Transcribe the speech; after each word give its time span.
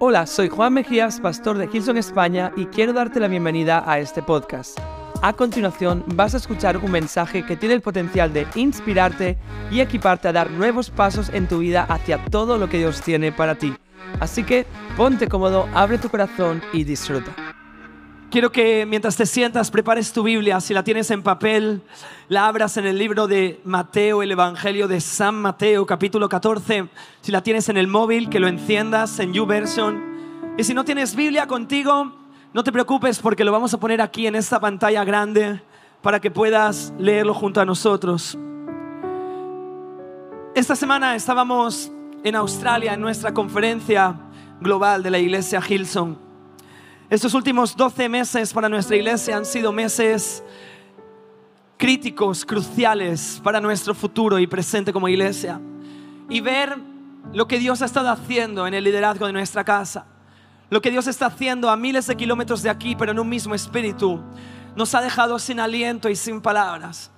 Hola, 0.00 0.28
soy 0.28 0.48
Juan 0.48 0.74
Mejías, 0.74 1.18
pastor 1.18 1.58
de 1.58 1.68
Hilson 1.72 1.96
España 1.96 2.52
y 2.56 2.66
quiero 2.66 2.92
darte 2.92 3.18
la 3.18 3.26
bienvenida 3.26 3.82
a 3.84 3.98
este 3.98 4.22
podcast. 4.22 4.78
A 5.22 5.32
continuación 5.32 6.04
vas 6.14 6.34
a 6.34 6.36
escuchar 6.36 6.76
un 6.76 6.92
mensaje 6.92 7.44
que 7.44 7.56
tiene 7.56 7.74
el 7.74 7.80
potencial 7.80 8.32
de 8.32 8.46
inspirarte 8.54 9.36
y 9.72 9.80
equiparte 9.80 10.28
a 10.28 10.32
dar 10.32 10.52
nuevos 10.52 10.90
pasos 10.90 11.30
en 11.30 11.48
tu 11.48 11.58
vida 11.58 11.82
hacia 11.88 12.24
todo 12.26 12.58
lo 12.58 12.68
que 12.68 12.78
Dios 12.78 13.02
tiene 13.02 13.32
para 13.32 13.56
ti. 13.56 13.74
Así 14.20 14.44
que 14.44 14.66
ponte 14.96 15.26
cómodo, 15.26 15.68
abre 15.74 15.98
tu 15.98 16.08
corazón 16.08 16.62
y 16.72 16.84
disfruta. 16.84 17.47
Quiero 18.30 18.52
que 18.52 18.84
mientras 18.84 19.16
te 19.16 19.24
sientas 19.24 19.70
prepares 19.70 20.12
tu 20.12 20.22
Biblia, 20.22 20.60
si 20.60 20.74
la 20.74 20.84
tienes 20.84 21.10
en 21.10 21.22
papel, 21.22 21.80
la 22.28 22.46
abras 22.46 22.76
en 22.76 22.84
el 22.84 22.98
libro 22.98 23.26
de 23.26 23.58
Mateo, 23.64 24.22
el 24.22 24.30
Evangelio 24.30 24.86
de 24.86 25.00
San 25.00 25.34
Mateo, 25.36 25.86
capítulo 25.86 26.28
14. 26.28 26.88
Si 27.22 27.32
la 27.32 27.42
tienes 27.42 27.70
en 27.70 27.78
el 27.78 27.86
móvil, 27.86 28.28
que 28.28 28.38
lo 28.38 28.46
enciendas 28.46 29.18
en 29.18 29.32
YouVersion. 29.32 30.54
Y 30.58 30.64
si 30.64 30.74
no 30.74 30.84
tienes 30.84 31.16
Biblia 31.16 31.46
contigo, 31.46 32.12
no 32.52 32.62
te 32.62 32.70
preocupes 32.70 33.18
porque 33.18 33.44
lo 33.44 33.52
vamos 33.52 33.72
a 33.72 33.80
poner 33.80 34.02
aquí 34.02 34.26
en 34.26 34.34
esta 34.34 34.60
pantalla 34.60 35.04
grande 35.04 35.62
para 36.02 36.20
que 36.20 36.30
puedas 36.30 36.92
leerlo 36.98 37.32
junto 37.32 37.62
a 37.62 37.64
nosotros. 37.64 38.36
Esta 40.54 40.76
semana 40.76 41.16
estábamos 41.16 41.90
en 42.22 42.36
Australia 42.36 42.92
en 42.92 43.00
nuestra 43.00 43.32
conferencia 43.32 44.20
global 44.60 45.02
de 45.02 45.12
la 45.12 45.18
iglesia 45.18 45.62
Hilson. 45.66 46.27
Estos 47.10 47.32
últimos 47.32 47.74
12 47.74 48.06
meses 48.10 48.52
para 48.52 48.68
nuestra 48.68 48.94
iglesia 48.94 49.34
han 49.34 49.46
sido 49.46 49.72
meses 49.72 50.42
críticos, 51.78 52.44
cruciales 52.44 53.40
para 53.42 53.62
nuestro 53.62 53.94
futuro 53.94 54.38
y 54.38 54.46
presente 54.46 54.92
como 54.92 55.08
iglesia. 55.08 55.58
Y 56.28 56.42
ver 56.42 56.76
lo 57.32 57.48
que 57.48 57.58
Dios 57.58 57.80
ha 57.80 57.86
estado 57.86 58.10
haciendo 58.10 58.66
en 58.66 58.74
el 58.74 58.84
liderazgo 58.84 59.26
de 59.26 59.32
nuestra 59.32 59.64
casa. 59.64 60.04
Lo 60.68 60.82
que 60.82 60.90
Dios 60.90 61.06
está 61.06 61.26
haciendo 61.26 61.70
a 61.70 61.78
miles 61.78 62.06
de 62.06 62.16
kilómetros 62.16 62.62
de 62.62 62.68
aquí, 62.68 62.94
pero 62.94 63.12
en 63.12 63.18
un 63.18 63.28
mismo 63.30 63.54
espíritu, 63.54 64.20
nos 64.76 64.94
ha 64.94 65.00
dejado 65.00 65.38
sin 65.38 65.60
aliento 65.60 66.10
y 66.10 66.16
sin 66.16 66.42
palabras 66.42 67.10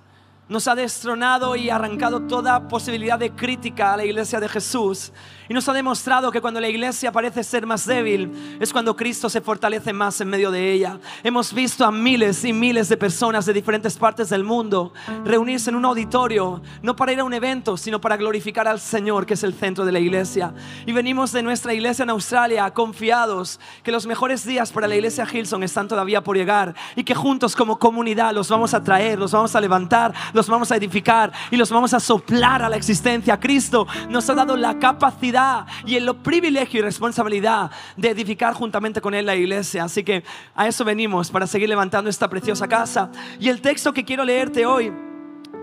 nos 0.49 0.67
ha 0.67 0.75
destronado 0.75 1.55
y 1.55 1.69
arrancado 1.69 2.21
toda 2.23 2.67
posibilidad 2.67 3.17
de 3.17 3.31
crítica 3.31 3.93
a 3.93 3.97
la 3.97 4.05
iglesia 4.05 4.39
de 4.39 4.49
Jesús. 4.49 5.13
Y 5.47 5.53
nos 5.53 5.67
ha 5.67 5.73
demostrado 5.73 6.31
que 6.31 6.39
cuando 6.39 6.61
la 6.61 6.69
iglesia 6.69 7.11
parece 7.11 7.43
ser 7.43 7.65
más 7.65 7.85
débil, 7.85 8.57
es 8.59 8.71
cuando 8.71 8.95
Cristo 8.95 9.29
se 9.29 9.41
fortalece 9.41 9.91
más 9.91 10.19
en 10.21 10.29
medio 10.29 10.49
de 10.49 10.71
ella. 10.71 10.97
Hemos 11.23 11.53
visto 11.53 11.85
a 11.85 11.91
miles 11.91 12.45
y 12.45 12.53
miles 12.53 12.87
de 12.87 12.95
personas 12.95 13.45
de 13.45 13.51
diferentes 13.51 13.97
partes 13.97 14.29
del 14.29 14.45
mundo 14.45 14.93
reunirse 15.25 15.69
en 15.69 15.75
un 15.75 15.83
auditorio, 15.83 16.61
no 16.81 16.95
para 16.95 17.11
ir 17.11 17.19
a 17.19 17.25
un 17.25 17.33
evento, 17.33 17.75
sino 17.75 17.99
para 17.99 18.15
glorificar 18.15 18.67
al 18.67 18.79
Señor, 18.79 19.25
que 19.25 19.33
es 19.33 19.43
el 19.43 19.53
centro 19.53 19.83
de 19.83 19.91
la 19.91 19.99
iglesia. 19.99 20.53
Y 20.85 20.93
venimos 20.93 21.33
de 21.33 21.43
nuestra 21.43 21.73
iglesia 21.73 22.03
en 22.03 22.11
Australia 22.11 22.71
confiados 22.71 23.59
que 23.83 23.91
los 23.91 24.07
mejores 24.07 24.45
días 24.45 24.71
para 24.71 24.87
la 24.87 24.95
iglesia 24.95 25.27
Hilson 25.29 25.63
están 25.63 25.87
todavía 25.87 26.23
por 26.23 26.37
llegar 26.37 26.75
y 26.95 27.03
que 27.03 27.15
juntos 27.15 27.55
como 27.55 27.77
comunidad 27.77 28.33
los 28.33 28.47
vamos 28.47 28.73
a 28.73 28.83
traer, 28.83 29.19
los 29.19 29.31
vamos 29.31 29.53
a 29.55 29.61
levantar, 29.61 30.13
los 30.33 30.47
vamos 30.47 30.71
a 30.71 30.75
edificar 30.75 31.31
y 31.49 31.57
los 31.57 31.69
vamos 31.71 31.93
a 31.93 31.99
soplar 31.99 32.63
a 32.63 32.69
la 32.69 32.75
existencia. 32.75 33.39
Cristo 33.39 33.87
nos 34.09 34.29
ha 34.29 34.33
dado 34.33 34.57
la 34.57 34.79
capacidad 34.79 35.65
y 35.85 35.95
el 35.95 36.13
privilegio 36.17 36.79
y 36.79 36.83
responsabilidad 36.83 37.71
de 37.97 38.09
edificar 38.09 38.53
juntamente 38.53 39.01
con 39.01 39.13
Él 39.13 39.25
la 39.25 39.35
iglesia. 39.35 39.83
Así 39.83 40.03
que 40.03 40.23
a 40.55 40.67
eso 40.67 40.83
venimos 40.83 41.31
para 41.31 41.47
seguir 41.47 41.69
levantando 41.69 42.09
esta 42.09 42.29
preciosa 42.29 42.67
casa. 42.67 43.11
Y 43.39 43.49
el 43.49 43.61
texto 43.61 43.93
que 43.93 44.05
quiero 44.05 44.23
leerte 44.23 44.65
hoy 44.65 44.91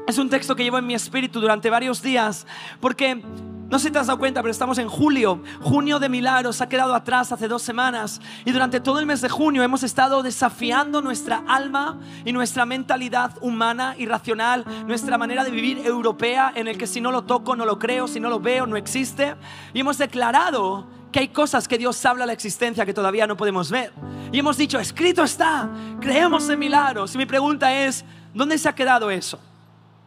es 0.06 0.18
un 0.18 0.30
texto 0.30 0.56
que 0.56 0.64
llevo 0.64 0.78
en 0.78 0.86
mi 0.86 0.94
espíritu 0.94 1.40
durante 1.40 1.68
varios 1.68 2.00
días 2.02 2.46
porque 2.80 3.22
no 3.68 3.78
sé 3.78 3.88
si 3.88 3.92
te 3.92 3.98
has 3.98 4.06
dado 4.06 4.18
cuenta, 4.18 4.40
pero 4.40 4.50
estamos 4.50 4.78
en 4.78 4.88
julio. 4.88 5.42
Junio 5.60 5.98
de 5.98 6.08
milagros 6.08 6.62
ha 6.62 6.70
quedado 6.70 6.94
atrás 6.94 7.32
hace 7.32 7.48
dos 7.48 7.60
semanas. 7.60 8.18
Y 8.46 8.52
durante 8.52 8.80
todo 8.80 8.98
el 8.98 9.04
mes 9.04 9.20
de 9.20 9.28
junio 9.28 9.62
hemos 9.62 9.82
estado 9.82 10.22
desafiando 10.22 11.02
nuestra 11.02 11.42
alma 11.46 12.00
y 12.24 12.32
nuestra 12.32 12.64
mentalidad 12.64 13.32
humana 13.42 13.94
y 13.98 14.06
racional, 14.06 14.64
nuestra 14.86 15.18
manera 15.18 15.44
de 15.44 15.50
vivir 15.50 15.86
europea, 15.86 16.50
en 16.54 16.66
el 16.66 16.78
que 16.78 16.86
si 16.86 17.02
no 17.02 17.12
lo 17.12 17.24
toco, 17.24 17.56
no 17.56 17.66
lo 17.66 17.78
creo, 17.78 18.08
si 18.08 18.20
no 18.20 18.30
lo 18.30 18.40
veo, 18.40 18.66
no 18.66 18.78
existe. 18.78 19.36
Y 19.74 19.80
hemos 19.80 19.98
declarado 19.98 20.86
que 21.12 21.20
hay 21.20 21.28
cosas 21.28 21.68
que 21.68 21.76
Dios 21.76 22.02
habla 22.06 22.24
a 22.24 22.26
la 22.26 22.32
existencia 22.32 22.86
que 22.86 22.94
todavía 22.94 23.26
no 23.26 23.36
podemos 23.36 23.70
ver. 23.70 23.92
Y 24.32 24.38
hemos 24.38 24.56
dicho, 24.56 24.78
escrito 24.78 25.22
está, 25.22 25.68
creemos 26.00 26.48
en 26.48 26.58
milagros. 26.58 27.14
Y 27.14 27.18
mi 27.18 27.26
pregunta 27.26 27.84
es, 27.84 28.02
¿dónde 28.32 28.56
se 28.56 28.66
ha 28.66 28.74
quedado 28.74 29.10
eso? 29.10 29.38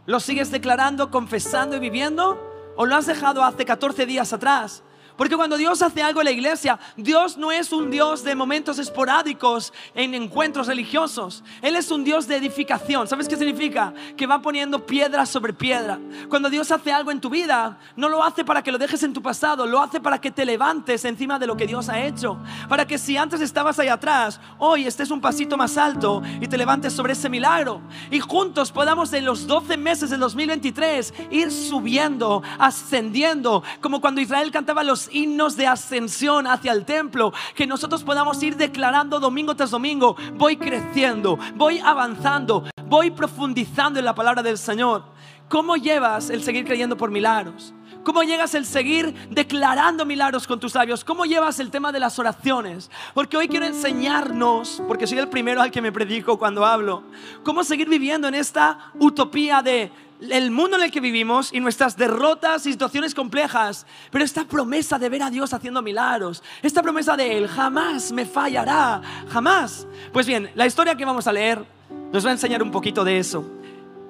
¿Lo 0.08 0.20
sigues 0.20 0.50
declarando, 0.50 1.12
confesando 1.12 1.76
y 1.76 1.80
viviendo? 1.80 2.51
¿O 2.76 2.86
lo 2.86 2.96
has 2.96 3.06
dejado 3.06 3.44
hace 3.44 3.66
14 3.66 4.06
días 4.06 4.34
atrás? 4.34 4.84
Porque 5.22 5.36
cuando 5.36 5.56
Dios 5.56 5.84
hace 5.84 6.02
algo 6.02 6.22
en 6.22 6.26
la 6.26 6.32
iglesia, 6.32 6.80
Dios 6.98 7.38
no 7.38 7.52
es 7.52 7.72
un 7.72 7.92
Dios 7.92 8.24
de 8.24 8.34
momentos 8.34 8.80
esporádicos 8.80 9.72
en 9.94 10.16
encuentros 10.16 10.66
religiosos. 10.66 11.44
Él 11.62 11.76
es 11.76 11.92
un 11.92 12.04
Dios 12.04 12.28
de 12.28 12.38
edificación. 12.38 13.08
¿Sabes 13.08 13.28
qué 13.28 13.36
significa? 13.36 13.94
Que 14.18 14.26
va 14.26 14.42
poniendo 14.42 14.84
piedra 14.84 15.28
sobre 15.28 15.54
piedra. 15.54 16.00
Cuando 16.28 16.50
Dios 16.50 16.72
hace 16.72 16.92
algo 16.92 17.12
en 17.12 17.22
tu 17.22 17.30
vida, 17.30 17.78
no 17.96 18.10
lo 18.10 18.24
hace 18.24 18.44
para 18.44 18.64
que 18.64 18.72
lo 18.72 18.80
dejes 18.80 19.04
en 19.04 19.14
tu 19.14 19.22
pasado, 19.22 19.68
lo 19.68 19.80
hace 19.80 20.02
para 20.02 20.20
que 20.20 20.32
te 20.32 20.44
levantes 20.44 21.06
encima 21.06 21.38
de 21.38 21.46
lo 21.46 21.56
que 21.56 21.68
Dios 21.68 21.88
ha 21.88 22.02
hecho. 22.02 22.40
Para 22.68 22.88
que 22.88 22.98
si 22.98 23.16
antes 23.16 23.42
estabas 23.42 23.78
ahí 23.78 23.90
atrás, 23.90 24.40
hoy 24.58 24.88
estés 24.88 25.12
un 25.12 25.22
pasito 25.22 25.56
más 25.56 25.78
alto 25.78 26.24
y 26.42 26.48
te 26.48 26.58
levantes 26.58 26.94
sobre 26.94 27.14
ese 27.14 27.30
milagro. 27.30 27.80
Y 28.10 28.20
juntos 28.22 28.72
podamos 28.72 29.14
en 29.14 29.26
los 29.26 29.46
12 29.46 29.78
meses 29.78 30.10
del 30.10 30.20
2023 30.20 31.14
ir 31.30 31.52
subiendo, 31.52 32.42
ascendiendo, 32.58 33.62
como 33.82 34.02
cuando 34.02 34.20
Israel 34.20 34.50
cantaba 34.50 34.84
los 34.84 35.11
himnos 35.12 35.56
de 35.56 35.68
ascensión 35.68 36.48
hacia 36.48 36.72
el 36.72 36.86
templo, 36.86 37.34
que 37.56 37.68
nosotros 37.68 38.04
podamos 38.04 38.42
ir 38.44 38.56
declarando 38.56 39.20
domingo 39.20 39.56
tras 39.56 39.72
domingo, 39.72 40.16
voy 40.36 40.58
creciendo, 40.58 41.38
voy 41.56 41.80
avanzando, 41.80 42.66
voy 42.86 43.12
profundizando 43.12 44.00
en 44.00 44.06
la 44.06 44.16
palabra 44.16 44.44
del 44.44 44.58
Señor. 44.58 45.04
¿Cómo 45.50 45.76
llevas 45.76 46.30
el 46.30 46.44
seguir 46.44 46.66
creyendo 46.66 46.96
por 46.96 47.12
milagros? 47.12 47.74
¿Cómo 48.04 48.24
llegas 48.24 48.56
el 48.56 48.66
seguir 48.66 49.14
declarando 49.30 50.06
milagros 50.06 50.48
con 50.48 50.60
tus 50.60 50.74
labios? 50.74 51.04
¿Cómo 51.04 51.26
llevas 51.26 51.60
el 51.60 51.70
tema 51.70 51.92
de 51.92 52.00
las 52.00 52.18
oraciones? 52.18 52.90
Porque 53.14 53.38
hoy 53.38 53.48
quiero 53.48 53.66
enseñarnos, 53.66 54.82
porque 54.88 55.06
soy 55.06 55.20
el 55.20 55.28
primero 55.28 55.62
al 55.62 55.70
que 55.70 55.82
me 55.82 55.92
predico 55.92 56.40
cuando 56.40 56.66
hablo, 56.66 57.04
cómo 57.44 57.64
seguir 57.64 57.88
viviendo 57.88 58.28
en 58.28 58.36
esta 58.36 58.92
utopía 59.00 59.62
de 59.62 59.92
el 60.30 60.52
mundo 60.52 60.78
en 60.78 60.84
el 60.84 60.92
que 60.92 61.00
vivimos 61.00 61.52
y 61.52 61.60
nuestras 61.60 61.98
derrotas 61.98 62.66
y 62.66 62.72
situaciones 62.72 63.16
complejas, 63.16 63.86
pero 64.12 64.24
esta 64.24 64.46
promesa 64.46 65.00
de 65.00 65.10
ver 65.10 65.24
a 65.24 65.30
Dios 65.30 65.54
haciendo 65.54 65.82
milagros, 65.82 66.44
esta 66.62 66.84
promesa 66.84 67.18
de 67.18 67.38
Él 67.38 67.48
jamás 67.48 68.12
me 68.12 68.26
fallará, 68.26 69.02
jamás. 69.30 69.88
Pues 70.14 70.28
bien, 70.28 70.52
la 70.56 70.68
historia 70.68 70.96
que 70.96 71.06
vamos 71.06 71.28
a 71.28 71.34
leer 71.34 71.64
nos 72.12 72.26
va 72.26 72.30
a 72.30 72.34
enseñar 72.34 72.62
un 72.62 72.72
poquito 72.72 73.04
de 73.04 73.18
eso. 73.18 73.50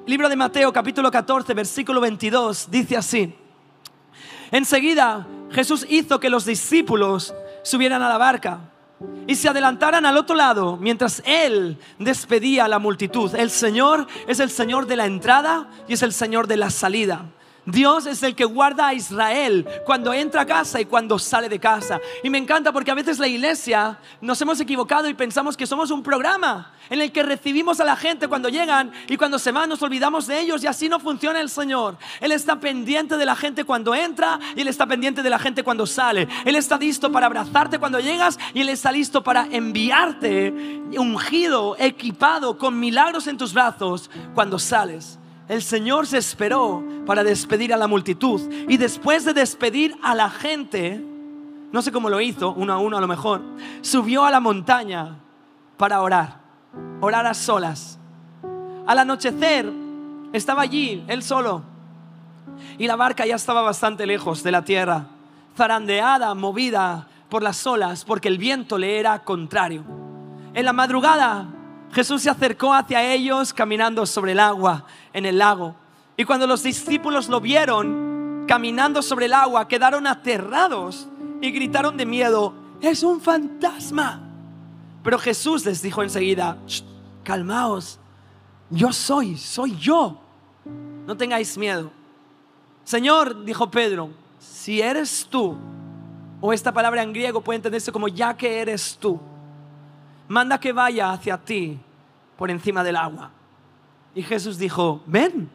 libro 0.05 0.27
de 0.27 0.35
Mateo 0.35 0.73
capítulo 0.73 1.09
14, 1.09 1.53
versículo 1.53 2.01
22, 2.01 2.69
dice 2.69 2.97
así. 2.97 3.33
Enseguida 4.51 5.25
Jesús 5.51 5.85
hizo 5.89 6.19
que 6.19 6.29
los 6.29 6.45
discípulos 6.45 7.33
subieran 7.63 8.01
a 8.01 8.09
la 8.09 8.17
barca 8.17 8.70
y 9.27 9.35
se 9.35 9.49
adelantaran 9.49 10.05
al 10.05 10.17
otro 10.17 10.35
lado 10.35 10.77
mientras 10.77 11.21
Él 11.25 11.77
despedía 11.99 12.65
a 12.65 12.67
la 12.67 12.79
multitud. 12.79 13.33
El 13.35 13.49
Señor 13.49 14.07
es 14.27 14.39
el 14.39 14.49
Señor 14.49 14.87
de 14.87 14.95
la 14.95 15.05
entrada 15.05 15.69
y 15.87 15.93
es 15.93 16.01
el 16.03 16.13
Señor 16.13 16.47
de 16.47 16.57
la 16.57 16.69
salida. 16.69 17.25
Dios 17.65 18.07
es 18.07 18.23
el 18.23 18.35
que 18.35 18.45
guarda 18.45 18.87
a 18.87 18.93
Israel 18.93 19.67
cuando 19.85 20.11
entra 20.13 20.41
a 20.41 20.45
casa 20.45 20.81
y 20.81 20.85
cuando 20.85 21.19
sale 21.19 21.47
de 21.47 21.59
casa. 21.59 21.99
Y 22.23 22.29
me 22.29 22.39
encanta 22.39 22.71
porque 22.71 22.89
a 22.89 22.95
veces 22.95 23.19
la 23.19 23.27
iglesia 23.27 23.99
nos 24.19 24.41
hemos 24.41 24.59
equivocado 24.59 25.07
y 25.07 25.13
pensamos 25.13 25.55
que 25.55 25.67
somos 25.67 25.91
un 25.91 26.01
programa 26.01 26.73
en 26.89 27.01
el 27.01 27.11
que 27.11 27.21
recibimos 27.21 27.79
a 27.79 27.85
la 27.85 27.95
gente 27.95 28.27
cuando 28.27 28.49
llegan 28.49 28.91
y 29.07 29.15
cuando 29.15 29.37
se 29.37 29.51
van 29.51 29.69
nos 29.69 29.81
olvidamos 29.83 30.25
de 30.25 30.39
ellos 30.39 30.63
y 30.63 30.67
así 30.67 30.89
no 30.89 30.99
funciona 30.99 31.39
el 31.39 31.49
Señor. 31.49 31.97
Él 32.19 32.31
está 32.31 32.59
pendiente 32.59 33.15
de 33.15 33.25
la 33.25 33.35
gente 33.35 33.63
cuando 33.63 33.93
entra 33.93 34.39
y 34.55 34.61
Él 34.61 34.67
está 34.67 34.87
pendiente 34.87 35.21
de 35.21 35.29
la 35.29 35.37
gente 35.37 35.63
cuando 35.63 35.85
sale. 35.85 36.27
Él 36.45 36.55
está 36.55 36.77
listo 36.77 37.11
para 37.11 37.27
abrazarte 37.27 37.77
cuando 37.77 37.99
llegas 37.99 38.39
y 38.55 38.61
Él 38.61 38.69
está 38.69 38.91
listo 38.91 39.23
para 39.23 39.47
enviarte 39.51 40.81
ungido, 40.97 41.75
equipado, 41.77 42.57
con 42.57 42.79
milagros 42.79 43.27
en 43.27 43.37
tus 43.37 43.53
brazos 43.53 44.09
cuando 44.33 44.57
sales 44.57 45.20
el 45.51 45.61
Señor 45.61 46.07
se 46.07 46.17
esperó 46.17 46.81
para 47.05 47.25
despedir 47.25 47.73
a 47.73 47.77
la 47.77 47.85
multitud. 47.85 48.39
Y 48.69 48.77
después 48.77 49.25
de 49.25 49.33
despedir 49.33 49.93
a 50.01 50.15
la 50.15 50.29
gente, 50.29 51.03
no 51.73 51.81
sé 51.81 51.91
cómo 51.91 52.09
lo 52.09 52.21
hizo, 52.21 52.53
uno 52.53 52.71
a 52.71 52.77
uno 52.77 52.97
a 52.97 53.01
lo 53.01 53.07
mejor, 53.07 53.41
subió 53.81 54.23
a 54.23 54.31
la 54.31 54.39
montaña 54.39 55.17
para 55.75 56.01
orar, 56.01 56.39
orar 57.01 57.27
a 57.27 57.33
solas. 57.33 57.99
Al 58.87 58.99
anochecer 58.99 59.69
estaba 60.31 60.61
allí, 60.61 61.03
él 61.09 61.21
solo, 61.21 61.63
y 62.77 62.87
la 62.87 62.95
barca 62.95 63.25
ya 63.25 63.35
estaba 63.35 63.61
bastante 63.61 64.05
lejos 64.05 64.43
de 64.43 64.53
la 64.53 64.63
tierra, 64.63 65.07
zarandeada, 65.57 66.33
movida 66.33 67.09
por 67.27 67.43
las 67.43 67.67
olas, 67.67 68.05
porque 68.05 68.29
el 68.29 68.37
viento 68.37 68.77
le 68.77 68.99
era 68.99 69.19
contrario. 69.19 69.83
En 70.53 70.63
la 70.63 70.71
madrugada 70.71 71.49
Jesús 71.93 72.21
se 72.21 72.29
acercó 72.29 72.73
hacia 72.73 73.03
ellos 73.03 73.53
caminando 73.53 74.05
sobre 74.05 74.31
el 74.31 74.39
agua 74.39 74.85
en 75.13 75.25
el 75.25 75.37
lago. 75.37 75.75
Y 76.17 76.25
cuando 76.25 76.47
los 76.47 76.63
discípulos 76.63 77.29
lo 77.29 77.39
vieron 77.39 78.45
caminando 78.47 79.01
sobre 79.01 79.27
el 79.27 79.33
agua, 79.33 79.67
quedaron 79.67 80.07
aterrados 80.07 81.07
y 81.41 81.51
gritaron 81.51 81.97
de 81.97 82.05
miedo, 82.05 82.53
es 82.81 83.03
un 83.03 83.21
fantasma. 83.21 84.21
Pero 85.03 85.17
Jesús 85.17 85.65
les 85.65 85.81
dijo 85.81 86.03
enseguida, 86.03 86.57
calmaos, 87.23 87.99
yo 88.69 88.93
soy, 88.93 89.37
soy 89.37 89.75
yo. 89.77 90.19
No 91.05 91.17
tengáis 91.17 91.57
miedo. 91.57 91.91
Señor, 92.83 93.43
dijo 93.43 93.71
Pedro, 93.71 94.09
si 94.39 94.81
eres 94.81 95.27
tú, 95.29 95.57
o 96.39 96.53
esta 96.53 96.71
palabra 96.71 97.03
en 97.03 97.13
griego 97.13 97.41
puede 97.41 97.57
entenderse 97.57 97.91
como 97.91 98.07
ya 98.07 98.35
que 98.35 98.59
eres 98.59 98.97
tú, 98.99 99.19
manda 100.27 100.59
que 100.59 100.73
vaya 100.73 101.11
hacia 101.11 101.37
ti 101.37 101.79
por 102.37 102.49
encima 102.49 102.83
del 102.83 102.95
agua. 102.95 103.31
Y 104.13 104.23
Jesús 104.23 104.57
dijo, 104.57 105.01
ven. 105.05 105.49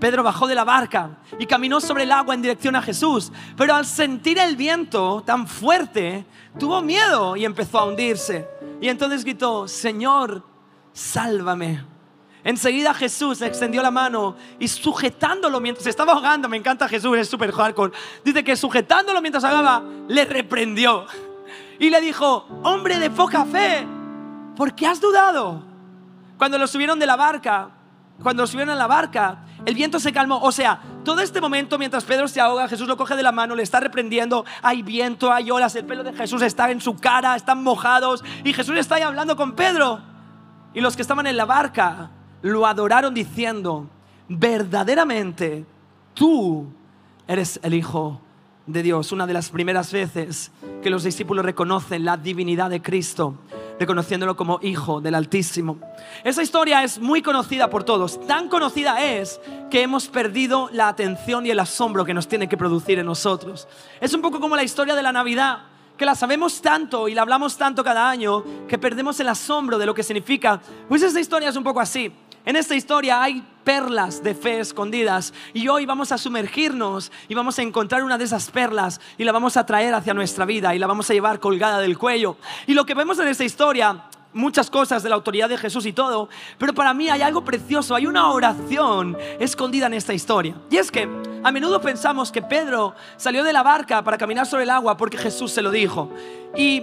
Pedro 0.00 0.22
bajó 0.22 0.48
de 0.48 0.54
la 0.54 0.64
barca 0.64 1.18
y 1.38 1.46
caminó 1.46 1.80
sobre 1.80 2.02
el 2.02 2.12
agua 2.12 2.34
en 2.34 2.42
dirección 2.42 2.74
a 2.74 2.82
Jesús, 2.82 3.30
pero 3.56 3.74
al 3.74 3.86
sentir 3.86 4.38
el 4.38 4.56
viento 4.56 5.22
tan 5.24 5.46
fuerte, 5.46 6.26
tuvo 6.58 6.82
miedo 6.82 7.36
y 7.36 7.44
empezó 7.44 7.78
a 7.78 7.84
hundirse. 7.86 8.46
Y 8.80 8.88
entonces 8.88 9.24
gritó, 9.24 9.68
Señor, 9.68 10.42
sálvame. 10.92 11.84
Enseguida 12.44 12.92
Jesús 12.92 13.40
extendió 13.40 13.82
la 13.82 13.92
mano 13.92 14.36
y 14.58 14.66
sujetándolo 14.66 15.60
mientras 15.60 15.84
se 15.84 15.90
estaba 15.90 16.12
ahogando, 16.12 16.48
me 16.48 16.56
encanta 16.56 16.88
Jesús, 16.88 17.16
es 17.16 17.28
súper 17.28 17.52
hardcore, 17.52 17.92
dice 18.24 18.42
que 18.42 18.56
sujetándolo 18.56 19.20
mientras 19.22 19.44
ahogaba, 19.44 19.84
le 20.08 20.24
reprendió 20.24 21.06
y 21.78 21.88
le 21.88 22.00
dijo, 22.00 22.46
hombre 22.64 22.98
de 22.98 23.10
poca 23.10 23.44
fe, 23.44 23.86
¿por 24.56 24.74
qué 24.74 24.88
has 24.88 25.00
dudado? 25.00 25.71
Cuando 26.42 26.58
lo 26.58 26.66
subieron 26.66 26.98
de 26.98 27.06
la 27.06 27.14
barca, 27.14 27.68
cuando 28.20 28.42
lo 28.42 28.48
subieron 28.48 28.74
a 28.74 28.76
la 28.76 28.88
barca, 28.88 29.44
el 29.64 29.76
viento 29.76 30.00
se 30.00 30.12
calmó. 30.12 30.40
O 30.42 30.50
sea, 30.50 30.80
todo 31.04 31.20
este 31.20 31.40
momento 31.40 31.78
mientras 31.78 32.02
Pedro 32.02 32.26
se 32.26 32.40
ahoga, 32.40 32.66
Jesús 32.66 32.88
lo 32.88 32.96
coge 32.96 33.14
de 33.14 33.22
la 33.22 33.30
mano, 33.30 33.54
le 33.54 33.62
está 33.62 33.78
reprendiendo, 33.78 34.44
hay 34.60 34.82
viento, 34.82 35.32
hay 35.32 35.52
olas, 35.52 35.76
el 35.76 35.84
pelo 35.84 36.02
de 36.02 36.12
Jesús 36.12 36.42
está 36.42 36.72
en 36.72 36.80
su 36.80 36.96
cara, 36.96 37.36
están 37.36 37.62
mojados 37.62 38.24
y 38.42 38.52
Jesús 38.52 38.76
está 38.76 38.96
ahí 38.96 39.02
hablando 39.02 39.36
con 39.36 39.52
Pedro. 39.52 40.00
Y 40.74 40.80
los 40.80 40.96
que 40.96 41.02
estaban 41.02 41.28
en 41.28 41.36
la 41.36 41.44
barca 41.44 42.10
lo 42.40 42.66
adoraron 42.66 43.14
diciendo, 43.14 43.88
verdaderamente 44.28 45.64
tú 46.12 46.66
eres 47.28 47.60
el 47.62 47.74
Hijo 47.74 48.20
de 48.66 48.82
Dios. 48.82 49.12
Una 49.12 49.28
de 49.28 49.34
las 49.34 49.50
primeras 49.50 49.92
veces 49.92 50.50
que 50.82 50.90
los 50.90 51.04
discípulos 51.04 51.44
reconocen 51.44 52.04
la 52.04 52.16
divinidad 52.16 52.68
de 52.68 52.82
Cristo, 52.82 53.38
reconociéndolo 53.82 54.36
como 54.36 54.60
Hijo 54.62 55.00
del 55.00 55.16
Altísimo. 55.16 55.76
Esa 56.22 56.40
historia 56.40 56.84
es 56.84 57.00
muy 57.00 57.20
conocida 57.20 57.68
por 57.68 57.82
todos. 57.82 58.24
Tan 58.28 58.48
conocida 58.48 59.02
es 59.02 59.40
que 59.70 59.82
hemos 59.82 60.06
perdido 60.06 60.68
la 60.72 60.86
atención 60.86 61.44
y 61.46 61.50
el 61.50 61.58
asombro 61.58 62.04
que 62.04 62.14
nos 62.14 62.28
tiene 62.28 62.48
que 62.48 62.56
producir 62.56 63.00
en 63.00 63.06
nosotros. 63.06 63.66
Es 64.00 64.14
un 64.14 64.22
poco 64.22 64.38
como 64.38 64.54
la 64.54 64.62
historia 64.62 64.94
de 64.94 65.02
la 65.02 65.10
Navidad 65.10 65.64
que 65.96 66.06
la 66.06 66.14
sabemos 66.14 66.62
tanto 66.62 67.08
y 67.08 67.14
la 67.14 67.22
hablamos 67.22 67.56
tanto 67.56 67.82
cada 67.82 68.08
año 68.08 68.44
que 68.68 68.78
perdemos 68.78 69.18
el 69.18 69.28
asombro 69.28 69.78
de 69.78 69.86
lo 69.86 69.94
que 69.94 70.04
significa. 70.04 70.60
Pues 70.88 71.02
esta 71.02 71.18
historia 71.18 71.48
es 71.48 71.56
un 71.56 71.64
poco 71.64 71.80
así. 71.80 72.12
En 72.44 72.54
esta 72.54 72.76
historia 72.76 73.20
hay 73.20 73.42
perlas 73.64 74.22
de 74.22 74.34
fe 74.34 74.60
escondidas 74.60 75.32
y 75.52 75.68
hoy 75.68 75.86
vamos 75.86 76.12
a 76.12 76.18
sumergirnos 76.18 77.12
y 77.28 77.34
vamos 77.34 77.58
a 77.58 77.62
encontrar 77.62 78.02
una 78.02 78.18
de 78.18 78.24
esas 78.24 78.50
perlas 78.50 79.00
y 79.18 79.24
la 79.24 79.32
vamos 79.32 79.56
a 79.56 79.66
traer 79.66 79.94
hacia 79.94 80.14
nuestra 80.14 80.44
vida 80.44 80.74
y 80.74 80.78
la 80.78 80.86
vamos 80.86 81.08
a 81.10 81.14
llevar 81.14 81.40
colgada 81.40 81.78
del 81.78 81.98
cuello. 81.98 82.36
Y 82.66 82.74
lo 82.74 82.86
que 82.86 82.94
vemos 82.94 83.18
en 83.18 83.28
esta 83.28 83.44
historia 83.44 84.04
muchas 84.34 84.70
cosas 84.70 85.02
de 85.02 85.10
la 85.10 85.14
autoridad 85.14 85.48
de 85.48 85.58
Jesús 85.58 85.84
y 85.84 85.92
todo, 85.92 86.30
pero 86.56 86.72
para 86.72 86.94
mí 86.94 87.10
hay 87.10 87.20
algo 87.20 87.44
precioso, 87.44 87.94
hay 87.94 88.06
una 88.06 88.30
oración 88.30 89.16
escondida 89.38 89.86
en 89.86 89.94
esta 89.94 90.14
historia. 90.14 90.54
Y 90.70 90.78
es 90.78 90.90
que 90.90 91.06
a 91.42 91.52
menudo 91.52 91.82
pensamos 91.82 92.32
que 92.32 92.40
Pedro 92.40 92.94
salió 93.18 93.44
de 93.44 93.52
la 93.52 93.62
barca 93.62 94.02
para 94.02 94.16
caminar 94.16 94.46
sobre 94.46 94.62
el 94.62 94.70
agua 94.70 94.96
porque 94.96 95.18
Jesús 95.18 95.52
se 95.52 95.60
lo 95.60 95.70
dijo. 95.70 96.10
Y 96.56 96.82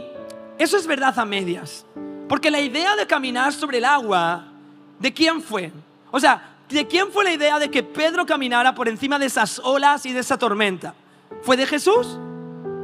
eso 0.60 0.78
es 0.78 0.86
verdad 0.86 1.18
a 1.18 1.26
medias, 1.26 1.88
porque 2.28 2.52
la 2.52 2.60
idea 2.60 2.96
de 2.96 3.08
caminar 3.08 3.52
sobre 3.52 3.80
el 3.80 3.86
agua 3.86 4.46
¿De 5.00 5.14
quién 5.14 5.42
fue? 5.42 5.72
O 6.12 6.20
sea, 6.20 6.58
¿de 6.69 6.88
quién 6.88 7.12
fue 7.12 7.24
la 7.24 7.33
idea 7.33 7.60
de 7.60 7.69
que 7.69 7.83
Pedro 7.83 8.25
caminara 8.25 8.74
por 8.75 8.88
encima 8.88 9.19
de 9.19 9.25
esas 9.25 9.60
olas 9.60 10.06
y 10.06 10.13
de 10.13 10.19
esa 10.19 10.38
tormenta? 10.38 10.94
¿Fue 11.42 11.57
de 11.57 11.66
Jesús? 11.66 12.18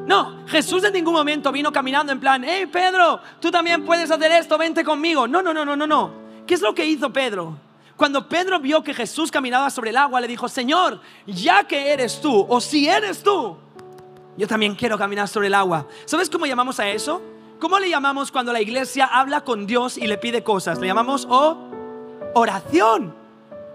No, 0.05 0.45
Jesús 0.47 0.83
en 0.83 0.93
ningún 0.93 1.13
momento 1.13 1.51
vino 1.51 1.71
caminando 1.71 2.11
en 2.11 2.19
plan, 2.19 2.43
hey 2.43 2.67
Pedro, 2.67 3.19
tú 3.39 3.49
también 3.49 3.83
puedes 3.85 4.11
hacer 4.11 4.31
esto, 4.31 4.57
vente 4.57 4.83
conmigo. 4.83 5.27
No, 5.27 5.41
no, 5.41 5.53
no, 5.53 5.65
no, 5.65 5.75
no, 5.75 5.87
no. 5.87 6.11
¿Qué 6.45 6.53
es 6.53 6.61
lo 6.61 6.75
que 6.75 6.85
hizo 6.85 7.11
Pedro? 7.11 7.57
Cuando 7.95 8.27
Pedro 8.27 8.59
vio 8.59 8.83
que 8.83 8.93
Jesús 8.93 9.31
caminaba 9.31 9.69
sobre 9.69 9.89
el 9.89 9.97
agua, 9.97 10.21
le 10.21 10.27
dijo, 10.27 10.47
Señor, 10.49 10.99
ya 11.25 11.63
que 11.63 11.91
eres 11.91 12.19
tú, 12.19 12.45
o 12.47 12.59
si 12.59 12.87
eres 12.87 13.23
tú, 13.23 13.57
yo 14.37 14.47
también 14.47 14.75
quiero 14.75 14.97
caminar 14.97 15.27
sobre 15.27 15.47
el 15.47 15.53
agua. 15.53 15.87
¿Sabes 16.05 16.29
cómo 16.29 16.45
llamamos 16.45 16.79
a 16.79 16.89
eso? 16.89 17.21
¿Cómo 17.59 17.79
le 17.79 17.89
llamamos 17.89 18.31
cuando 18.31 18.51
la 18.51 18.61
iglesia 18.61 19.05
habla 19.05 19.41
con 19.41 19.65
Dios 19.65 19.97
y 19.97 20.07
le 20.07 20.17
pide 20.17 20.43
cosas? 20.43 20.77
Le 20.79 20.87
llamamos 20.87 21.25
o 21.29 21.57
oración. 22.33 23.25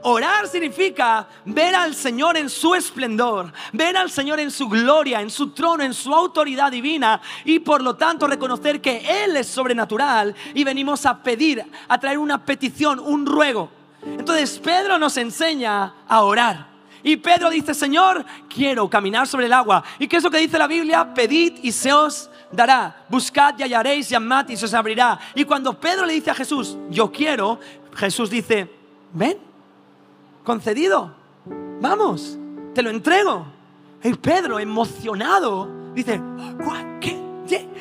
Orar 0.02 0.48
significa 0.48 1.28
ver 1.44 1.74
al 1.74 1.94
Señor 1.94 2.36
en 2.38 2.48
su 2.48 2.74
esplendor, 2.74 3.52
ver 3.72 3.96
al 3.96 4.10
Señor 4.10 4.40
en 4.40 4.50
su 4.50 4.68
gloria, 4.68 5.20
en 5.20 5.28
su 5.28 5.50
trono, 5.50 5.84
en 5.84 5.92
su 5.92 6.14
autoridad 6.14 6.72
divina 6.72 7.20
y 7.44 7.58
por 7.58 7.82
lo 7.82 7.96
tanto 7.96 8.26
reconocer 8.26 8.80
que 8.80 9.24
Él 9.24 9.36
es 9.36 9.48
sobrenatural 9.48 10.34
y 10.54 10.64
venimos 10.64 11.04
a 11.04 11.22
pedir, 11.22 11.62
a 11.86 12.00
traer 12.00 12.18
una 12.18 12.42
petición, 12.44 12.98
un 12.98 13.26
ruego. 13.26 13.70
Entonces 14.02 14.58
Pedro 14.58 14.98
nos 14.98 15.16
enseña 15.18 15.94
a 16.08 16.22
orar. 16.22 16.70
Y 17.02 17.16
Pedro 17.16 17.50
dice, 17.50 17.74
Señor, 17.74 18.24
quiero 18.48 18.88
caminar 18.88 19.26
sobre 19.26 19.46
el 19.46 19.52
agua. 19.52 19.82
¿Y 19.98 20.06
qué 20.06 20.16
es 20.16 20.22
lo 20.22 20.30
que 20.30 20.38
dice 20.38 20.58
la 20.58 20.66
Biblia? 20.66 21.12
Pedid 21.14 21.58
y 21.62 21.72
se 21.72 21.92
os 21.92 22.30
dará. 22.52 23.04
Buscad 23.08 23.54
y 23.58 23.62
hallaréis, 23.62 24.08
llamad 24.08 24.48
y 24.48 24.56
se 24.56 24.66
os 24.66 24.74
abrirá. 24.74 25.18
Y 25.34 25.44
cuando 25.44 25.78
Pedro 25.78 26.04
le 26.04 26.14
dice 26.14 26.30
a 26.30 26.34
Jesús, 26.34 26.76
yo 26.90 27.10
quiero, 27.10 27.58
Jesús 27.94 28.28
dice, 28.28 28.70
ven, 29.12 29.49
concedido, 30.44 31.14
vamos, 31.80 32.38
te 32.74 32.82
lo 32.82 32.90
entrego. 32.90 33.46
Y 34.02 34.14
Pedro, 34.14 34.58
emocionado, 34.58 35.68
dice, 35.94 36.20
¿qué? 37.00 37.20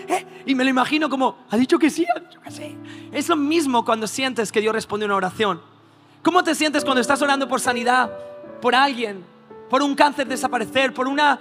¿Eh? 0.08 0.26
Y 0.46 0.56
me 0.56 0.64
lo 0.64 0.70
imagino 0.70 1.10
como, 1.10 1.38
ha 1.50 1.58
dicho 1.58 1.78
que 1.78 1.90
sí, 1.90 2.06
ha 2.16 2.20
dicho 2.20 2.42
que 2.42 2.52
sí. 2.52 2.76
Es 3.12 3.30
lo 3.30 3.36
mismo 3.36 3.86
cuando 3.86 4.08
sientes 4.08 4.52
que 4.52 4.62
Dios 4.62 4.74
responde 4.74 5.06
una 5.06 5.16
oración. 5.16 5.62
¿Cómo 6.24 6.44
te 6.44 6.56
sientes 6.56 6.84
cuando 6.84 7.02
estás 7.02 7.22
orando 7.22 7.48
por 7.48 7.62
sanidad, 7.62 8.12
por 8.62 8.76
alguien, 8.76 9.24
por 9.70 9.84
un 9.84 9.96
cáncer 9.96 10.28
desaparecer, 10.28 10.94
por 10.94 11.08
una, 11.08 11.40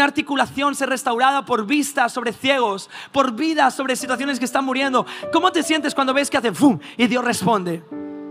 articulación 0.00 0.74
ser 0.74 0.88
restaurada, 0.88 1.44
por 1.44 1.66
vista 1.66 2.08
sobre 2.08 2.32
ciegos, 2.32 2.88
por 3.12 3.32
vida 3.32 3.70
sobre 3.70 3.94
situaciones 3.94 4.38
que 4.38 4.46
están 4.46 4.64
muriendo. 4.64 5.06
¿Cómo 5.32 5.52
te 5.52 5.62
sientes 5.62 5.94
cuando 5.94 6.14
ves 6.14 6.30
que 6.30 6.38
hace 6.38 6.52
¡fum! 6.52 6.78
y 6.96 7.06
Dios 7.06 7.24
responde? 7.24 7.84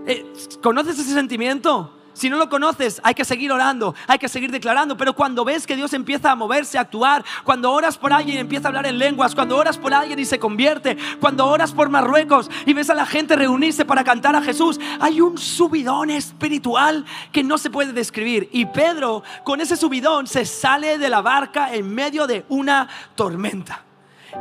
Eh, 0.07 0.33
¿Conoces 0.62 0.97
ese 0.97 1.13
sentimiento? 1.13 2.00
Si 2.13 2.30
no 2.30 2.38
lo 2.38 2.50
conoces, 2.50 3.00
hay 3.03 3.13
que 3.13 3.25
seguir 3.25 3.51
orando, 3.51 3.96
hay 4.08 4.20
que 4.20 4.30
seguir 4.30 4.51
declarando. 4.51 4.98
Pero 4.98 5.13
cuando 5.13 5.46
ves 5.46 5.65
que 5.65 5.75
Dios 5.75 5.94
empieza 5.94 6.32
a 6.32 6.36
moverse, 6.36 6.77
a 6.77 6.82
actuar, 6.82 7.24
cuando 7.44 7.72
oras 7.72 7.98
por 7.98 8.13
alguien 8.13 8.38
y 8.38 8.39
empieza 8.39 8.68
a 8.68 8.70
hablar 8.70 8.86
en 8.86 8.98
lenguas, 8.98 9.36
cuando 9.36 9.58
oras 9.58 9.77
por 9.77 9.94
alguien 9.94 10.20
y 10.20 10.25
se 10.25 10.39
convierte, 10.39 10.98
cuando 11.20 11.48
oras 11.48 11.72
por 11.72 11.89
Marruecos 11.89 12.50
y 12.65 12.74
ves 12.74 12.89
a 12.89 12.96
la 12.96 13.06
gente 13.06 13.36
reunirse 13.36 13.86
para 13.86 14.03
cantar 14.03 14.36
a 14.36 14.41
Jesús, 14.41 14.80
hay 15.00 15.22
un 15.22 15.38
subidón 15.38 16.10
espiritual 16.10 17.06
que 17.32 17.44
no 17.44 17.58
se 17.58 17.70
puede 17.70 17.94
describir. 17.94 18.50
Y 18.51 18.65
Pedro, 18.65 19.24
con 19.44 19.62
ese 19.62 19.77
subidón, 19.77 20.27
se 20.27 20.46
sale 20.46 20.98
de 20.98 21.10
la 21.10 21.22
barca 21.22 21.74
en 21.74 21.94
medio 21.94 22.27
de 22.27 22.46
una 22.50 22.88
tormenta 23.15 23.86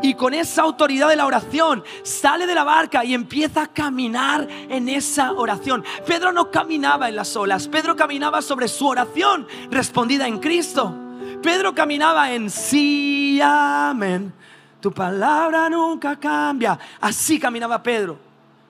y 0.02 0.14
con 0.14 0.34
esa 0.34 0.62
autoridad 0.62 1.08
de 1.08 1.16
la 1.16 1.26
oración 1.26 1.84
sale 2.02 2.46
de 2.46 2.54
la 2.54 2.64
barca 2.64 3.04
y 3.04 3.14
empieza 3.14 3.62
a 3.62 3.66
caminar 3.66 4.46
en 4.68 4.88
esa 4.88 5.32
oración. 5.32 5.84
Pedro 6.06 6.32
no 6.32 6.50
caminaba 6.50 7.08
en 7.08 7.16
las 7.16 7.36
olas, 7.36 7.68
Pedro 7.68 7.96
caminaba 7.96 8.42
sobre 8.42 8.68
su 8.68 8.86
oración 8.86 9.46
respondida 9.70 10.26
en 10.26 10.38
Cristo. 10.38 10.94
Pedro 11.42 11.74
caminaba 11.74 12.32
en 12.32 12.50
sí, 12.50 13.40
amén. 13.42 14.32
Tu 14.80 14.92
palabra 14.92 15.68
nunca 15.68 16.16
cambia. 16.16 16.78
Así 17.00 17.38
caminaba 17.38 17.82
Pedro. 17.82 18.18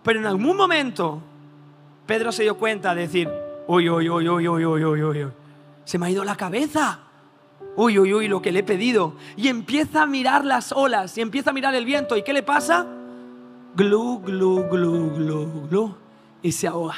Pero 0.03 0.21
en 0.21 0.27
algún 0.27 0.57
momento 0.57 1.21
Pedro 2.07 2.33
se 2.33 2.43
dio 2.43 2.57
cuenta 2.57 2.95
de 2.95 3.03
decir, 3.03 3.29
uy, 3.67 3.89
uy, 3.89 4.09
uy, 4.09 4.29
uy, 4.29 4.49
uy, 4.49 4.65
uy, 4.65 4.85
uy, 4.85 5.03
uy, 5.03 5.27
se 5.85 5.99
me 5.99 6.07
ha 6.07 6.11
ido 6.11 6.25
la 6.25 6.37
cabeza 6.37 7.10
uy, 7.81 7.99
uy, 7.99 8.13
uy, 8.13 8.29
lo 8.29 8.43
que 8.43 8.53
le 8.53 8.59
he 8.59 8.63
pedido. 8.63 9.15
Y 9.37 9.49
empieza 9.49 10.03
a 10.03 10.07
mirar 10.07 10.45
las 10.45 10.71
olas 10.71 11.17
y 11.17 11.23
empieza 11.23 11.49
a 11.49 11.53
mirar 11.55 11.75
el 11.75 11.87
viento. 11.87 12.15
¿Y 12.15 12.23
qué 12.23 12.35
le 12.35 12.43
pasa? 12.43 12.87
Glu, 13.75 14.21
glu, 14.21 14.69
glu, 14.69 15.11
glu, 15.15 15.67
glu. 15.69 15.95
Y 16.43 16.53
se 16.53 16.67
ahoga. 16.67 16.97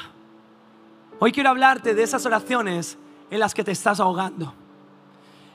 Hoy 1.20 1.30
quiero 1.30 1.50
hablarte 1.50 1.94
de 1.94 2.02
esas 2.02 2.26
oraciones 2.26 2.98
en 3.30 3.38
las 3.38 3.54
que 3.54 3.62
te 3.62 3.70
estás 3.70 4.00
ahogando. 4.00 4.52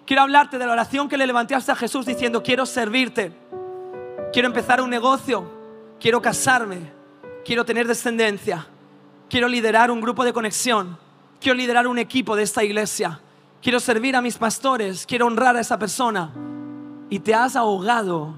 Quiero 0.06 0.22
hablarte 0.22 0.58
de 0.58 0.66
la 0.66 0.72
oración 0.72 1.10
que 1.10 1.18
le 1.18 1.28
levantaste 1.28 1.74
a 1.74 1.76
Jesús 1.76 2.06
diciendo, 2.06 2.42
quiero 2.42 2.66
servirte, 2.66 3.34
quiero 4.32 4.48
empezar 4.48 4.80
un 4.80 4.90
negocio, 4.90 5.46
quiero 6.00 6.22
casarme, 6.22 6.94
quiero 7.44 7.66
tener 7.66 7.86
descendencia, 7.86 8.66
quiero 9.30 9.50
liderar 9.50 9.92
un 9.92 10.00
grupo 10.00 10.24
de 10.24 10.32
conexión, 10.32 10.98
quiero 11.42 11.58
liderar 11.58 11.86
un 11.86 11.98
equipo 11.98 12.38
de 12.38 12.44
esta 12.44 12.64
iglesia 12.64 13.20
quiero 13.62 13.80
servir 13.80 14.16
a 14.16 14.22
mis 14.22 14.38
pastores, 14.38 15.06
quiero 15.06 15.28
honrar 15.28 15.56
a 15.56 15.62
esa 15.62 15.78
persona. 15.78 16.32
Y 17.10 17.20
te 17.20 17.34
has 17.34 17.56
ahogado 17.56 18.36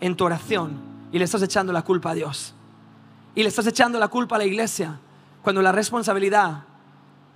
en 0.00 0.16
tu 0.16 0.24
oración 0.24 0.78
y 1.12 1.18
le 1.18 1.24
estás 1.24 1.42
echando 1.42 1.72
la 1.72 1.82
culpa 1.82 2.10
a 2.10 2.14
Dios. 2.14 2.54
Y 3.34 3.42
le 3.42 3.48
estás 3.48 3.66
echando 3.66 3.98
la 3.98 4.08
culpa 4.08 4.36
a 4.36 4.38
la 4.38 4.44
iglesia 4.44 4.98
cuando 5.42 5.62
la 5.62 5.72
responsabilidad 5.72 6.64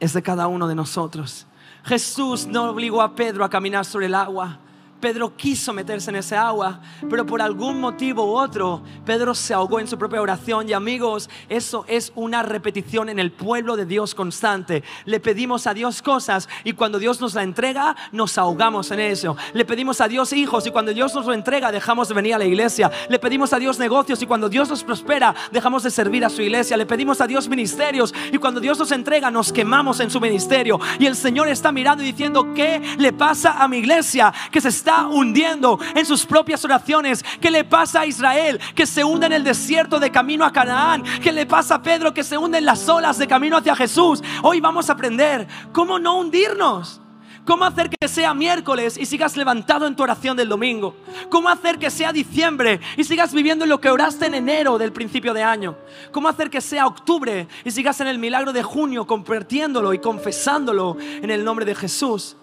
es 0.00 0.12
de 0.12 0.22
cada 0.22 0.46
uno 0.46 0.68
de 0.68 0.74
nosotros. 0.74 1.46
Jesús 1.84 2.46
no 2.46 2.70
obligó 2.70 3.02
a 3.02 3.14
Pedro 3.14 3.44
a 3.44 3.50
caminar 3.50 3.84
sobre 3.84 4.06
el 4.06 4.14
agua. 4.14 4.58
Pedro 5.04 5.37
quiso 5.37 5.75
meterse 5.75 6.08
en 6.08 6.16
ese 6.16 6.34
agua, 6.34 6.80
pero 7.11 7.26
por 7.26 7.42
algún 7.42 7.78
motivo 7.78 8.25
u 8.25 8.38
otro, 8.38 8.82
Pedro 9.04 9.34
se 9.34 9.52
ahogó 9.52 9.78
en 9.78 9.87
su 9.87 9.99
propia 9.99 10.23
oración. 10.23 10.66
Y 10.66 10.73
amigos, 10.73 11.28
eso 11.50 11.84
es 11.88 12.11
una 12.14 12.42
repetición 12.42 13.11
en 13.11 13.18
el 13.18 13.30
pueblo 13.30 13.76
de 13.76 13.84
Dios 13.84 14.14
constante. 14.14 14.82
Le 15.04 15.20
pedimos 15.20 15.66
a 15.66 15.75
Dios 15.75 16.00
cosas 16.00 16.49
y 16.64 16.73
cuando 16.73 16.99
Dios 16.99 17.20
nos 17.20 17.34
la 17.34 17.42
entrega, 17.42 17.94
nos 18.12 18.38
ahogamos 18.38 18.90
en 18.92 19.00
eso. 19.00 19.37
Le 19.52 19.66
pedimos 19.66 20.00
a 20.00 20.08
Dios 20.08 20.32
hijos 20.32 20.66
y 20.66 20.70
cuando 20.70 20.94
Dios 20.94 21.14
nos 21.14 21.26
lo 21.26 21.34
entrega, 21.34 21.70
dejamos 21.70 22.08
de 22.08 22.14
venir 22.14 22.37
a 22.37 22.38
la 22.38 22.46
iglesia. 22.46 22.90
Le 23.11 23.18
pedimos 23.18 23.52
a 23.52 23.58
Dios 23.58 23.78
negocios 23.78 24.23
y 24.23 24.26
cuando 24.26 24.49
Dios 24.49 24.70
nos 24.70 24.84
prospera, 24.84 25.34
dejamos 25.52 25.82
de 25.82 25.90
servir 25.90 26.25
a 26.25 26.30
su 26.30 26.40
iglesia. 26.40 26.78
Le 26.78 26.87
pedimos 26.87 27.20
a 27.20 27.26
Dios 27.26 27.46
ministerios 27.46 28.14
y 28.32 28.38
cuando 28.38 28.58
Dios 28.58 28.78
nos 28.78 28.90
entrega, 28.90 29.30
nos 29.30 29.52
quemamos 29.52 30.00
en 30.00 30.11
su 30.11 30.18
ministerio. 30.18 30.80
Y 30.99 31.04
el 31.04 31.14
Señor 31.14 31.49
está 31.49 31.73
mirando 31.73 32.02
y 32.02 32.06
diciendo, 32.06 32.54
¿qué 32.54 32.80
le 32.96 33.12
pasa 33.12 33.62
a 33.62 33.68
mi 33.68 33.76
iglesia 33.76 34.32
que 34.50 34.62
se 34.62 34.70
está 34.70 34.93
hundiendo 35.02 35.78
en 35.94 36.06
sus 36.06 36.24
propias 36.24 36.64
oraciones. 36.64 37.24
¿Qué 37.40 37.50
le 37.50 37.64
pasa 37.64 38.00
a 38.00 38.06
Israel 38.06 38.60
que 38.74 38.86
se 38.86 39.04
hunde 39.04 39.26
en 39.26 39.32
el 39.32 39.44
desierto 39.44 39.98
de 39.98 40.10
camino 40.10 40.44
a 40.44 40.52
Canaán? 40.52 41.02
¿Qué 41.22 41.32
le 41.32 41.46
pasa 41.46 41.76
a 41.76 41.82
Pedro 41.82 42.14
que 42.14 42.24
se 42.24 42.38
hunde 42.38 42.58
en 42.58 42.64
las 42.64 42.88
olas 42.88 43.18
de 43.18 43.26
camino 43.26 43.56
hacia 43.56 43.76
Jesús? 43.76 44.22
Hoy 44.42 44.60
vamos 44.60 44.88
a 44.88 44.94
aprender 44.94 45.46
cómo 45.72 45.98
no 45.98 46.18
hundirnos. 46.18 47.00
¿Cómo 47.44 47.66
hacer 47.66 47.90
que 47.90 48.08
sea 48.08 48.32
miércoles 48.32 48.96
y 48.96 49.04
sigas 49.04 49.36
levantado 49.36 49.86
en 49.86 49.94
tu 49.94 50.02
oración 50.02 50.34
del 50.34 50.48
domingo? 50.48 50.96
¿Cómo 51.28 51.50
hacer 51.50 51.78
que 51.78 51.90
sea 51.90 52.10
diciembre 52.10 52.80
y 52.96 53.04
sigas 53.04 53.34
viviendo 53.34 53.64
en 53.64 53.68
lo 53.68 53.82
que 53.82 53.90
oraste 53.90 54.26
en 54.26 54.34
enero 54.34 54.78
del 54.78 54.92
principio 54.92 55.34
de 55.34 55.42
año? 55.42 55.76
¿Cómo 56.10 56.28
hacer 56.28 56.48
que 56.48 56.62
sea 56.62 56.86
octubre 56.86 57.46
y 57.62 57.70
sigas 57.70 58.00
en 58.00 58.06
el 58.06 58.18
milagro 58.18 58.54
de 58.54 58.62
junio 58.62 59.06
compartiéndolo 59.06 59.92
y 59.92 59.98
confesándolo 59.98 60.96
en 61.00 61.30
el 61.30 61.44
nombre 61.44 61.66
de 61.66 61.74
Jesús? 61.74 62.34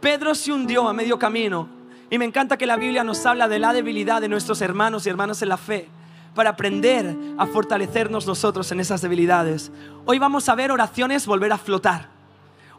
Pedro 0.00 0.34
se 0.34 0.52
hundió 0.52 0.88
a 0.88 0.92
medio 0.92 1.20
camino 1.20 1.77
y 2.10 2.18
me 2.18 2.24
encanta 2.24 2.56
que 2.56 2.66
la 2.66 2.76
Biblia 2.76 3.04
nos 3.04 3.24
habla 3.26 3.48
de 3.48 3.58
la 3.58 3.72
debilidad 3.72 4.20
de 4.20 4.28
nuestros 4.28 4.60
hermanos 4.60 5.06
y 5.06 5.10
hermanas 5.10 5.42
en 5.42 5.48
la 5.48 5.56
fe 5.56 5.88
para 6.34 6.50
aprender 6.50 7.16
a 7.36 7.46
fortalecernos 7.46 8.26
nosotros 8.26 8.70
en 8.72 8.80
esas 8.80 9.02
debilidades. 9.02 9.72
Hoy 10.06 10.18
vamos 10.18 10.48
a 10.48 10.54
ver 10.54 10.70
oraciones 10.70 11.26
volver 11.26 11.52
a 11.52 11.58
flotar. 11.58 12.17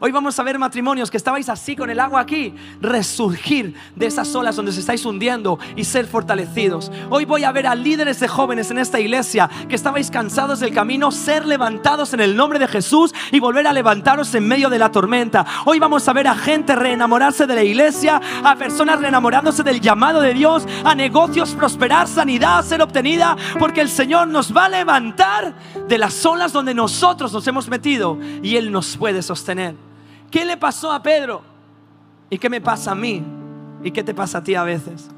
Hoy 0.02 0.12
vamos 0.12 0.38
a 0.38 0.42
ver 0.42 0.58
matrimonios 0.58 1.10
que 1.10 1.18
estabais 1.18 1.50
así 1.50 1.76
con 1.76 1.90
el 1.90 2.00
agua 2.00 2.20
aquí, 2.20 2.54
resurgir 2.80 3.74
de 3.94 4.06
esas 4.06 4.34
olas 4.34 4.56
donde 4.56 4.72
se 4.72 4.80
estáis 4.80 5.04
hundiendo 5.04 5.58
y 5.76 5.84
ser 5.84 6.06
fortalecidos. 6.06 6.90
Hoy 7.10 7.26
voy 7.26 7.44
a 7.44 7.52
ver 7.52 7.66
a 7.66 7.74
líderes 7.74 8.18
de 8.18 8.26
jóvenes 8.26 8.70
en 8.70 8.78
esta 8.78 8.98
iglesia 8.98 9.50
que 9.68 9.74
estabais 9.74 10.10
cansados 10.10 10.60
del 10.60 10.72
camino, 10.72 11.12
ser 11.12 11.44
levantados 11.44 12.14
en 12.14 12.20
el 12.20 12.34
nombre 12.34 12.58
de 12.58 12.66
Jesús 12.66 13.14
y 13.30 13.40
volver 13.40 13.66
a 13.66 13.74
levantaros 13.74 14.34
en 14.34 14.48
medio 14.48 14.70
de 14.70 14.78
la 14.78 14.90
tormenta. 14.90 15.44
Hoy 15.66 15.78
vamos 15.78 16.08
a 16.08 16.14
ver 16.14 16.28
a 16.28 16.34
gente 16.34 16.74
reenamorarse 16.74 17.46
de 17.46 17.56
la 17.56 17.62
iglesia, 17.62 18.22
a 18.42 18.56
personas 18.56 19.00
reenamorándose 19.00 19.62
del 19.62 19.82
llamado 19.82 20.22
de 20.22 20.32
Dios, 20.32 20.66
a 20.82 20.94
negocios 20.94 21.50
prosperar, 21.50 22.08
sanidad 22.08 22.64
ser 22.64 22.80
obtenida, 22.80 23.36
porque 23.58 23.82
el 23.82 23.90
Señor 23.90 24.28
nos 24.28 24.56
va 24.56 24.64
a 24.64 24.70
levantar 24.70 25.52
de 25.86 25.98
las 25.98 26.24
olas 26.24 26.54
donde 26.54 26.72
nosotros 26.72 27.34
nos 27.34 27.46
hemos 27.46 27.68
metido 27.68 28.18
y 28.42 28.56
Él 28.56 28.72
nos 28.72 28.96
puede 28.96 29.20
sostener. 29.20 29.89
¿Qué 30.30 30.44
le 30.44 30.56
pasó 30.56 30.92
a 30.92 31.02
Pedro? 31.02 31.42
¿Y 32.28 32.38
qué 32.38 32.48
me 32.48 32.60
pasa 32.60 32.92
a 32.92 32.94
mí? 32.94 33.22
¿Y 33.82 33.90
qué 33.90 34.02
te 34.04 34.14
pasa 34.14 34.38
a 34.38 34.44
ti 34.44 34.54
a 34.54 34.62
veces? 34.62 35.08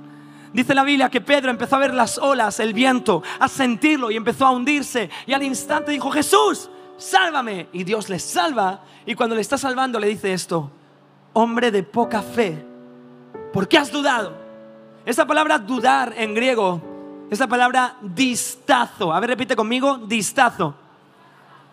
Dice 0.52 0.74
la 0.74 0.84
Biblia 0.84 1.10
que 1.10 1.20
Pedro 1.20 1.50
empezó 1.50 1.76
a 1.76 1.80
ver 1.80 1.94
las 1.94 2.18
olas, 2.18 2.60
el 2.60 2.74
viento, 2.74 3.22
a 3.38 3.48
sentirlo 3.48 4.10
y 4.10 4.16
empezó 4.16 4.46
a 4.46 4.50
hundirse. 4.50 5.10
Y 5.26 5.32
al 5.32 5.42
instante 5.42 5.92
dijo, 5.92 6.10
Jesús, 6.10 6.70
sálvame. 6.96 7.68
Y 7.72 7.84
Dios 7.84 8.08
le 8.08 8.18
salva. 8.18 8.82
Y 9.06 9.14
cuando 9.14 9.34
le 9.34 9.40
está 9.40 9.58
salvando 9.58 9.98
le 9.98 10.08
dice 10.08 10.32
esto, 10.32 10.70
hombre 11.32 11.70
de 11.70 11.82
poca 11.82 12.22
fe, 12.22 12.64
¿por 13.52 13.66
qué 13.66 13.78
has 13.78 13.90
dudado? 13.90 14.34
Esa 15.04 15.26
palabra 15.26 15.58
dudar 15.58 16.14
en 16.16 16.34
griego 16.34 16.80
es 17.30 17.40
la 17.40 17.48
palabra 17.48 17.96
distazo. 18.02 19.12
A 19.12 19.20
ver, 19.20 19.30
repite 19.30 19.56
conmigo, 19.56 19.96
distazo. 19.96 20.74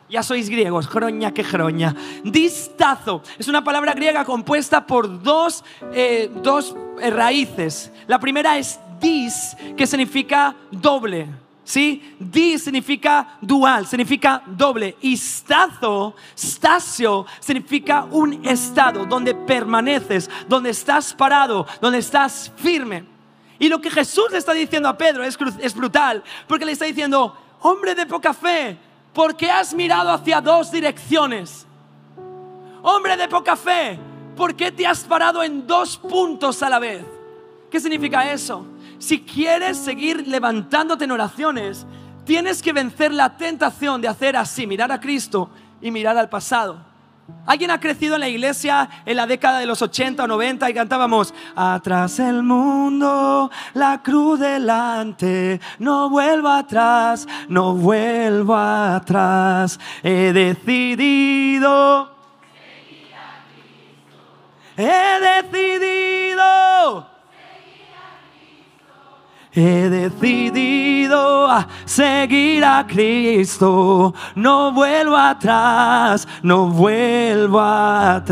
Ya 0.10 0.24
sois 0.24 0.50
griegos, 0.50 0.90
groña 0.90 1.32
que 1.32 1.44
groña. 1.44 1.96
Distazo 2.24 3.22
es 3.38 3.48
una 3.48 3.64
palabra 3.64 3.94
griega 3.94 4.26
compuesta 4.26 4.86
por 4.86 5.22
dos, 5.22 5.64
eh, 5.94 6.32
dos 6.42 6.76
eh, 7.00 7.12
raíces. 7.12 7.92
La 8.08 8.20
primera 8.20 8.58
es 8.58 8.80
dis, 9.00 9.56
que 9.78 9.86
significa 9.86 10.56
doble. 10.72 11.28
¿Sí? 11.64 12.16
Dis 12.18 12.64
significa 12.64 13.38
dual, 13.40 13.86
significa 13.86 14.42
doble. 14.48 14.98
Y 15.02 15.16
stazo, 15.16 16.16
stasio, 16.36 17.28
significa 17.40 18.08
un 18.10 18.44
estado 18.48 19.06
donde 19.06 19.36
permaneces, 19.36 20.28
donde 20.48 20.72
estás 20.72 21.14
parado, 21.14 21.68
donde 21.80 22.00
estás 22.00 22.52
firme. 22.56 23.06
Y 23.60 23.70
lo 23.70 23.80
que 23.80 23.92
Jesús 23.92 24.32
le 24.32 24.40
está 24.40 24.54
diciendo 24.54 24.90
a 24.90 24.98
Pedro 24.98 25.24
es, 25.24 25.38
es 25.62 25.76
brutal, 25.76 26.24
porque 26.48 26.66
le 26.66 26.72
está 26.72 26.86
diciendo, 26.86 27.38
hombre 27.62 27.94
de 27.94 28.08
poca 28.08 28.34
fe, 28.34 28.89
porque 29.14 29.50
has 29.50 29.74
mirado 29.74 30.12
hacia 30.12 30.42
dos 30.42 30.72
direcciones. 30.72 31.66
Hombre 32.82 33.18
de 33.18 33.28
poca 33.28 33.56
fe, 33.56 34.00
¿por 34.36 34.56
qué 34.56 34.72
te 34.72 34.88
has 34.88 35.04
parado 35.04 35.44
en 35.44 35.68
dos 35.68 35.98
puntos 35.98 36.64
a 36.64 36.70
la 36.70 36.80
vez? 36.80 37.06
¿Qué 37.70 37.80
significa 37.80 38.32
eso? 38.32 38.66
Si 38.98 39.22
quieres 39.22 39.78
seguir 39.78 40.28
levantándote 40.28 41.06
en 41.06 41.12
oraciones, 41.12 41.86
tienes 42.26 42.62
que 42.62 42.74
vencer 42.74 43.14
la 43.14 43.38
tentación 43.38 44.02
de 44.02 44.08
hacer 44.08 44.36
así, 44.36 44.66
mirar 44.66 44.92
a 44.92 45.00
Cristo 45.00 45.50
y 45.82 45.92
mirar 45.92 46.18
al 46.18 46.30
pasado. 46.30 46.89
¿Alguien 47.46 47.72
ha 47.72 47.80
crecido 47.80 48.16
en 48.16 48.22
la 48.22 48.30
iglesia 48.30 48.90
en 49.06 49.18
la 49.18 49.26
década 49.26 49.60
de 49.60 49.66
los 49.66 49.82
80 49.82 50.24
o 50.24 50.28
90 50.28 50.70
y 50.70 50.74
cantábamos, 50.74 51.34
atrás 51.56 52.20
el 52.20 52.44
mundo, 52.44 53.50
la 53.74 54.02
cruz 54.04 54.40
delante, 54.40 55.60
no 55.80 56.10
vuelvo 56.10 56.50
atrás, 56.50 57.28
no 57.48 57.74
vuelvo 57.74 58.56
atrás, 58.56 59.80
he 60.04 60.32
decidido, 60.32 62.16
he 64.78 65.42
decidido 65.42 67.19
He 69.60 69.90
decidido 69.90 71.46
a 71.50 71.68
seguir 71.84 72.64
a 72.64 72.88
Cristo. 72.88 74.14
No 74.34 74.72
vuelvo 74.72 75.18
atrás, 75.18 76.26
no 76.42 76.68
vuelvo 76.68 77.60
atrás. 77.60 78.30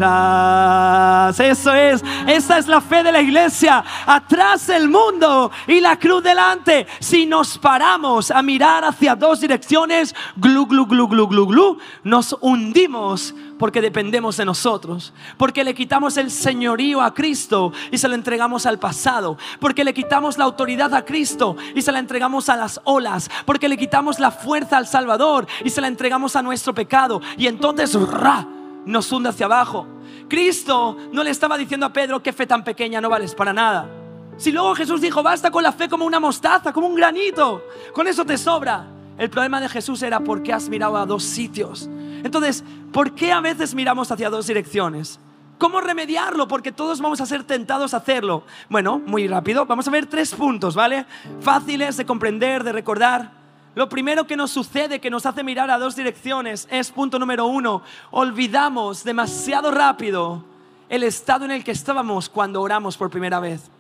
Eso 1.38 1.74
es, 1.74 2.01
esa 2.27 2.57
es 2.57 2.67
la 2.67 2.79
fe 2.79 3.03
de 3.03 3.12
la 3.12 3.19
iglesia. 3.19 3.84
Atrás 4.05 4.69
el 4.69 4.88
mundo 4.88 5.51
y 5.67 5.81
la 5.81 6.00
cruz 6.00 6.24
delante. 6.24 6.88
Si 7.00 7.25
nos 7.25 7.57
paramos 7.57 8.31
a 8.31 8.41
mirar 8.41 8.86
hacia 8.86 9.13
dos 9.13 9.41
direcciones, 9.41 10.15
glu, 10.38 10.65
glu, 10.65 10.86
glu, 10.86 11.10
glu, 11.10 11.27
glu, 11.27 11.46
glu, 11.46 11.77
nos 12.05 12.38
hundimos 12.39 13.36
porque 13.57 13.81
dependemos 13.81 14.37
de 14.37 14.45
nosotros, 14.45 15.13
porque 15.37 15.63
le 15.63 15.73
quitamos 15.73 16.17
el 16.17 16.31
señorío 16.31 17.01
a 17.01 17.13
Cristo 17.13 17.71
y 17.91 17.97
se 17.97 18.07
lo 18.07 18.15
entregamos 18.15 18.65
al 18.65 18.79
pasado, 18.79 19.37
porque 19.59 19.83
le 19.83 19.93
quitamos 19.93 20.37
la 20.37 20.45
autoridad 20.45 20.93
a 20.93 21.05
Cristo 21.05 21.55
y 21.75 21.81
se 21.81 21.91
la 21.91 21.99
entregamos 21.99 22.49
a 22.49 22.55
las 22.55 22.81
olas, 22.83 23.29
porque 23.45 23.69
le 23.69 23.77
quitamos 23.77 24.19
la 24.19 24.31
fuerza 24.31 24.77
al 24.77 24.87
Salvador 24.87 25.47
y 25.63 25.69
se 25.69 25.81
la 25.81 25.87
entregamos 25.87 26.35
a 26.35 26.41
nuestro 26.41 26.73
pecado 26.73 27.21
y 27.37 27.47
entonces 27.47 27.93
ra, 27.93 28.47
nos 28.85 29.11
hunde 29.11 29.29
hacia 29.29 29.45
abajo. 29.45 29.87
Cristo 30.29 30.97
no 31.11 31.23
le 31.23 31.29
estaba 31.29 31.57
diciendo 31.57 31.85
a 31.85 31.93
Pedro 31.93 32.21
que 32.21 32.33
fe 32.33 32.45
tan 32.45 32.63
pequeña 32.63 33.01
no 33.01 33.09
vales 33.09 33.33
para 33.33 33.53
nada. 33.53 33.89
Si 34.37 34.51
luego 34.51 34.75
Jesús 34.75 35.01
dijo, 35.01 35.23
basta 35.23 35.49
con 35.49 35.63
la 35.63 35.71
fe 35.71 35.89
como 35.89 36.05
una 36.05 36.19
mostaza, 36.19 36.71
como 36.71 36.87
un 36.87 36.95
granito, 36.95 37.63
con 37.93 38.07
eso 38.07 38.23
te 38.23 38.37
sobra. 38.37 38.96
El 39.17 39.29
problema 39.29 39.59
de 39.59 39.69
Jesús 39.69 40.03
era 40.03 40.19
porque 40.19 40.53
has 40.53 40.69
mirado 40.69 40.95
a 40.97 41.05
dos 41.05 41.24
sitios. 41.24 41.89
Entonces, 42.24 42.63
¿por 42.91 43.15
qué 43.15 43.31
a 43.31 43.41
veces 43.41 43.74
miramos 43.74 44.12
hacia 44.12 44.29
dos 44.29 44.45
direcciones? 44.45 45.19
¿Cómo 45.57 45.81
remediarlo? 45.81 46.47
Porque 46.47 46.71
todos 46.71 47.01
vamos 47.01 47.19
a 47.19 47.25
ser 47.25 47.43
tentados 47.43 47.95
a 47.95 47.97
hacerlo. 47.97 48.43
Bueno, 48.69 49.01
muy 49.03 49.27
rápido. 49.27 49.65
Vamos 49.65 49.88
a 49.88 49.91
ver 49.91 50.05
tres 50.05 50.36
puntos, 50.36 50.75
¿vale? 50.75 51.07
Fáciles 51.41 51.97
de 51.97 52.05
comprender, 52.05 52.63
de 52.63 52.71
recordar. 52.71 53.31
Lo 53.74 53.89
primero 53.89 54.27
que 54.27 54.38
nos 54.38 54.51
sucede, 54.51 55.00
que 55.00 55.09
nos 55.09 55.25
hace 55.25 55.43
mirar 55.43 55.71
a 55.71 55.79
dos 55.79 55.95
direcciones, 55.95 56.67
es 56.69 56.91
punto 56.91 57.17
número 57.17 57.47
uno. 57.47 57.81
Olvidamos 58.12 59.03
demasiado 59.03 59.71
rápido 59.71 60.43
el 60.89 61.01
estado 61.03 61.45
en 61.45 61.51
el 61.51 61.63
que 61.63 61.71
estábamos 61.71 62.29
cuando 62.29 62.62
oramos 62.62 62.97
por 62.97 63.09
primera 63.09 63.39
vez 63.39 63.71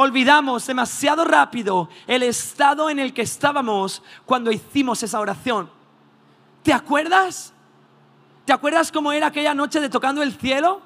olvidamos 0.00 0.64
demasiado 0.64 1.24
rápido 1.24 1.88
el 2.06 2.22
estado 2.22 2.88
en 2.88 3.00
el 3.00 3.12
que 3.12 3.22
estábamos 3.22 4.00
cuando 4.24 4.52
hicimos 4.52 5.02
esa 5.02 5.18
oración. 5.18 5.68
¿Te 6.62 6.72
acuerdas? 6.72 7.52
¿Te 8.44 8.52
acuerdas 8.52 8.92
cómo 8.92 9.10
era 9.10 9.26
aquella 9.26 9.54
noche 9.54 9.80
de 9.80 9.88
tocando 9.88 10.22
el 10.22 10.32
cielo? 10.32 10.82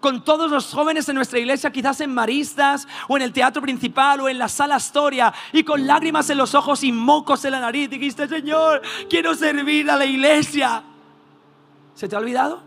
con 0.00 0.22
todos 0.22 0.48
los 0.48 0.72
jóvenes 0.72 1.08
en 1.08 1.16
nuestra 1.16 1.40
iglesia, 1.40 1.72
quizás 1.72 2.00
en 2.00 2.14
Maristas 2.14 2.86
o 3.08 3.16
en 3.16 3.22
el 3.24 3.32
teatro 3.32 3.60
principal 3.60 4.20
o 4.20 4.28
en 4.28 4.38
la 4.38 4.48
sala 4.48 4.76
Astoria, 4.76 5.34
y 5.52 5.64
con 5.64 5.88
lágrimas 5.88 6.30
en 6.30 6.38
los 6.38 6.54
ojos 6.54 6.84
y 6.84 6.92
mocos 6.92 7.44
en 7.44 7.50
la 7.50 7.58
nariz, 7.58 7.90
dijiste, 7.90 8.28
Señor, 8.28 8.80
quiero 9.10 9.34
servir 9.34 9.90
a 9.90 9.96
la 9.96 10.06
iglesia. 10.06 10.84
¿Se 11.96 12.06
te 12.06 12.14
ha 12.14 12.20
olvidado? 12.20 12.62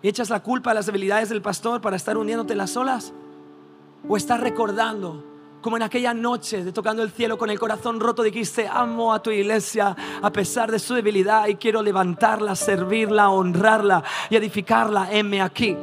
¿Y 0.00 0.08
echas 0.08 0.30
la 0.30 0.40
culpa 0.40 0.70
a 0.70 0.74
las 0.74 0.86
debilidades 0.86 1.28
del 1.28 1.42
pastor 1.42 1.82
para 1.82 1.96
estar 1.96 2.16
hundiéndote 2.16 2.54
en 2.54 2.58
las 2.58 2.74
olas? 2.74 3.12
¿O 4.06 4.16
estás 4.16 4.40
recordando 4.40 5.24
como 5.60 5.76
en 5.76 5.82
aquella 5.82 6.14
noche 6.14 6.64
de 6.64 6.72
tocando 6.72 7.02
el 7.02 7.10
cielo 7.10 7.36
con 7.36 7.50
el 7.50 7.58
corazón 7.58 8.00
roto 8.00 8.22
dijiste, 8.22 8.68
amo 8.68 9.12
a 9.12 9.22
tu 9.22 9.30
iglesia 9.30 9.96
a 10.22 10.30
pesar 10.32 10.70
de 10.70 10.78
su 10.78 10.94
debilidad 10.94 11.46
y 11.48 11.56
quiero 11.56 11.82
levantarla, 11.82 12.54
servirla, 12.54 13.30
honrarla 13.30 14.04
y 14.30 14.36
edificarla, 14.36 15.12
heme 15.12 15.42
aquí? 15.42 15.76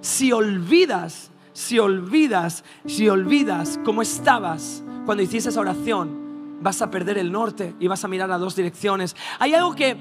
Si 0.00 0.32
olvidas, 0.32 1.30
si 1.52 1.78
olvidas, 1.78 2.64
si 2.86 3.08
olvidas 3.08 3.78
cómo 3.84 4.02
estabas 4.02 4.82
cuando 5.04 5.22
hiciste 5.22 5.50
esa 5.50 5.60
oración, 5.60 6.58
vas 6.60 6.80
a 6.80 6.90
perder 6.90 7.18
el 7.18 7.30
norte 7.30 7.74
y 7.78 7.88
vas 7.88 8.04
a 8.04 8.08
mirar 8.08 8.30
a 8.30 8.38
dos 8.38 8.56
direcciones. 8.56 9.14
Hay 9.38 9.54
algo 9.54 9.74
que 9.74 9.96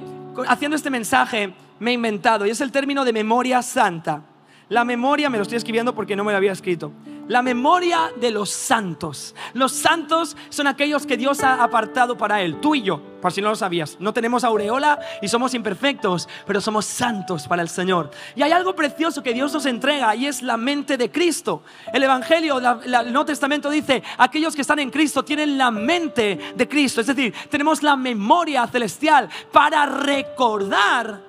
haciendo 0.48 0.78
este 0.78 0.90
mensaje 0.90 1.54
me 1.80 1.92
he 1.92 1.94
inventado 1.96 2.46
y 2.46 2.52
es 2.52 2.62
el 2.62 2.72
término 2.72 3.04
de 3.04 3.14
memoria 3.14 3.62
santa. 3.62 4.24
La 4.72 4.86
memoria, 4.86 5.30
me 5.30 5.38
lo 5.38 5.42
estoy 5.42 5.58
escribiendo 5.58 5.94
porque 5.94 6.16
no 6.16 6.24
me 6.24 6.32
lo 6.32 6.38
había 6.38 6.54
escrito. 6.54 6.94
La 7.28 7.42
memoria 7.42 8.10
de 8.22 8.32
los 8.32 8.52
santos. 8.52 9.36
Los 9.52 9.74
santos 9.74 10.38
son 10.48 10.66
aquellos 10.66 11.06
que 11.06 11.18
Dios 11.18 11.44
ha 11.44 11.62
apartado 11.62 12.16
para 12.18 12.42
Él. 12.42 12.62
Tú 12.62 12.74
y 12.74 12.82
yo, 12.82 13.02
por 13.22 13.34
si 13.34 13.42
no 13.42 13.50
lo 13.50 13.56
sabías. 13.58 13.98
No 14.00 14.14
tenemos 14.14 14.46
aureola 14.46 14.98
y 15.22 15.28
somos 15.28 15.54
imperfectos, 15.56 16.30
pero 16.48 16.62
somos 16.62 16.86
santos 16.86 17.50
para 17.50 17.62
el 17.62 17.68
Señor. 17.68 18.12
Y 18.34 18.44
hay 18.44 18.54
algo 18.54 18.74
precioso 18.74 19.22
que 19.22 19.34
Dios 19.34 19.52
nos 19.52 19.66
entrega 19.66 20.16
y 20.16 20.26
es 20.26 20.42
la 20.42 20.56
mente 20.56 20.96
de 20.96 21.12
Cristo. 21.12 21.64
El 21.92 22.04
Evangelio, 22.04 22.60
el 22.60 23.12
Nuevo 23.12 23.26
Testamento 23.26 23.70
dice, 23.70 24.02
aquellos 24.18 24.56
que 24.56 24.62
están 24.62 24.80
en 24.80 24.90
Cristo 24.90 25.26
tienen 25.26 25.58
la 25.58 25.70
mente 25.70 26.40
de 26.56 26.70
Cristo. 26.70 27.02
Es 27.02 27.08
decir, 27.08 27.34
tenemos 27.50 27.84
la 27.84 27.98
memoria 27.98 28.66
celestial 28.68 29.28
para 29.52 29.86
recordar 29.86 31.20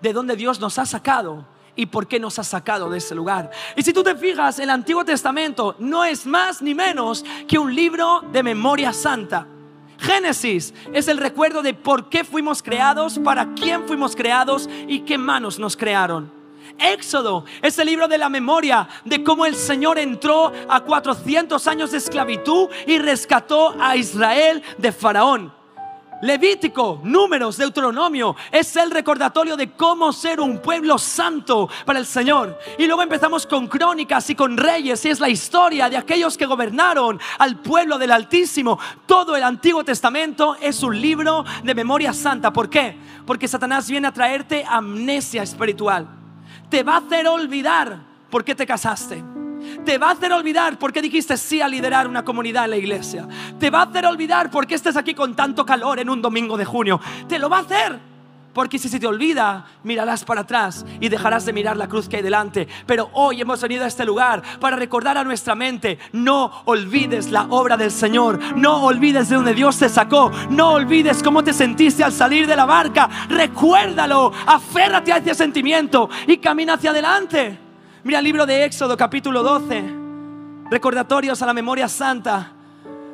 de 0.00 0.12
dónde 0.12 0.36
Dios 0.36 0.60
nos 0.60 0.78
ha 0.78 0.86
sacado 0.86 1.55
y 1.76 1.86
por 1.86 2.08
qué 2.08 2.18
nos 2.18 2.38
ha 2.38 2.44
sacado 2.44 2.90
de 2.90 2.98
ese 2.98 3.14
lugar. 3.14 3.50
Y 3.76 3.82
si 3.82 3.92
tú 3.92 4.02
te 4.02 4.16
fijas, 4.16 4.58
el 4.58 4.70
Antiguo 4.70 5.04
Testamento 5.04 5.76
no 5.78 6.04
es 6.04 6.26
más 6.26 6.62
ni 6.62 6.74
menos 6.74 7.24
que 7.46 7.58
un 7.58 7.74
libro 7.74 8.22
de 8.32 8.42
memoria 8.42 8.92
santa. 8.92 9.46
Génesis 9.98 10.74
es 10.92 11.08
el 11.08 11.18
recuerdo 11.18 11.62
de 11.62 11.74
por 11.74 12.08
qué 12.08 12.24
fuimos 12.24 12.62
creados, 12.62 13.18
para 13.18 13.54
quién 13.54 13.86
fuimos 13.86 14.14
creados 14.14 14.68
y 14.88 15.00
qué 15.00 15.16
manos 15.16 15.58
nos 15.58 15.76
crearon. 15.76 16.34
Éxodo 16.78 17.44
es 17.62 17.78
el 17.78 17.86
libro 17.86 18.06
de 18.08 18.18
la 18.18 18.28
memoria 18.28 18.88
de 19.04 19.22
cómo 19.22 19.46
el 19.46 19.54
Señor 19.54 19.98
entró 19.98 20.52
a 20.68 20.80
400 20.80 21.66
años 21.66 21.90
de 21.90 21.98
esclavitud 21.98 22.68
y 22.86 22.98
rescató 22.98 23.74
a 23.80 23.96
Israel 23.96 24.62
de 24.76 24.92
Faraón. 24.92 25.55
Levítico, 26.22 27.00
Números, 27.04 27.58
Deuteronomio 27.58 28.36
es 28.50 28.74
el 28.76 28.90
recordatorio 28.90 29.56
de 29.56 29.72
cómo 29.72 30.12
ser 30.12 30.40
un 30.40 30.58
pueblo 30.58 30.98
santo 30.98 31.68
para 31.84 31.98
el 31.98 32.06
Señor. 32.06 32.58
Y 32.78 32.86
luego 32.86 33.02
empezamos 33.02 33.46
con 33.46 33.66
crónicas 33.66 34.30
y 34.30 34.34
con 34.34 34.56
reyes 34.56 35.04
y 35.04 35.10
es 35.10 35.20
la 35.20 35.28
historia 35.28 35.90
de 35.90 35.96
aquellos 35.96 36.38
que 36.38 36.46
gobernaron 36.46 37.20
al 37.38 37.56
pueblo 37.56 37.98
del 37.98 38.12
Altísimo. 38.12 38.78
Todo 39.04 39.36
el 39.36 39.42
Antiguo 39.42 39.84
Testamento 39.84 40.56
es 40.60 40.82
un 40.82 40.98
libro 40.98 41.44
de 41.62 41.74
memoria 41.74 42.12
santa. 42.12 42.52
¿Por 42.52 42.70
qué? 42.70 42.96
Porque 43.26 43.48
Satanás 43.48 43.88
viene 43.88 44.08
a 44.08 44.12
traerte 44.12 44.64
amnesia 44.66 45.42
espiritual. 45.42 46.08
Te 46.70 46.82
va 46.82 46.94
a 46.94 46.98
hacer 46.98 47.28
olvidar 47.28 48.00
por 48.30 48.42
qué 48.42 48.54
te 48.54 48.66
casaste 48.66 49.35
te 49.84 49.98
va 49.98 50.08
a 50.08 50.12
hacer 50.12 50.32
olvidar 50.32 50.78
por 50.78 50.92
qué 50.92 51.02
dijiste 51.02 51.36
sí 51.36 51.60
a 51.60 51.68
liderar 51.68 52.08
una 52.08 52.24
comunidad 52.24 52.64
en 52.64 52.70
la 52.70 52.76
iglesia. 52.76 53.26
Te 53.58 53.70
va 53.70 53.80
a 53.80 53.84
hacer 53.84 54.06
olvidar 54.06 54.50
por 54.50 54.66
qué 54.66 54.74
estás 54.74 54.96
aquí 54.96 55.14
con 55.14 55.34
tanto 55.34 55.64
calor 55.64 55.98
en 55.98 56.10
un 56.10 56.22
domingo 56.22 56.56
de 56.56 56.64
junio. 56.64 57.00
Te 57.28 57.38
lo 57.38 57.48
va 57.48 57.58
a 57.58 57.60
hacer. 57.60 58.16
Porque 58.56 58.78
si 58.78 58.88
se 58.88 58.98
te 58.98 59.06
olvida, 59.06 59.66
mirarás 59.82 60.24
para 60.24 60.40
atrás 60.40 60.86
y 60.98 61.10
dejarás 61.10 61.44
de 61.44 61.52
mirar 61.52 61.76
la 61.76 61.88
cruz 61.88 62.08
que 62.08 62.16
hay 62.16 62.22
delante. 62.22 62.66
Pero 62.86 63.10
hoy 63.12 63.42
hemos 63.42 63.60
venido 63.60 63.84
a 63.84 63.86
este 63.86 64.06
lugar 64.06 64.42
para 64.58 64.76
recordar 64.76 65.18
a 65.18 65.24
nuestra 65.24 65.54
mente, 65.54 65.98
no 66.12 66.62
olvides 66.64 67.30
la 67.30 67.42
obra 67.50 67.76
del 67.76 67.90
Señor, 67.90 68.40
no 68.56 68.82
olvides 68.84 69.28
de 69.28 69.36
donde 69.36 69.52
Dios 69.52 69.78
te 69.78 69.90
sacó, 69.90 70.32
no 70.48 70.70
olvides 70.70 71.22
cómo 71.22 71.44
te 71.44 71.52
sentiste 71.52 72.02
al 72.02 72.12
salir 72.12 72.46
de 72.46 72.56
la 72.56 72.64
barca. 72.64 73.10
Recuérdalo, 73.28 74.32
aférrate 74.46 75.12
a 75.12 75.18
ese 75.18 75.34
sentimiento 75.34 76.08
y 76.26 76.38
camina 76.38 76.74
hacia 76.76 76.92
adelante. 76.92 77.65
Mira 78.06 78.20
el 78.20 78.24
libro 78.24 78.46
de 78.46 78.64
Éxodo 78.64 78.96
capítulo 78.96 79.42
12, 79.42 79.82
recordatorios 80.70 81.42
a 81.42 81.46
la 81.46 81.52
memoria 81.52 81.88
santa. 81.88 82.52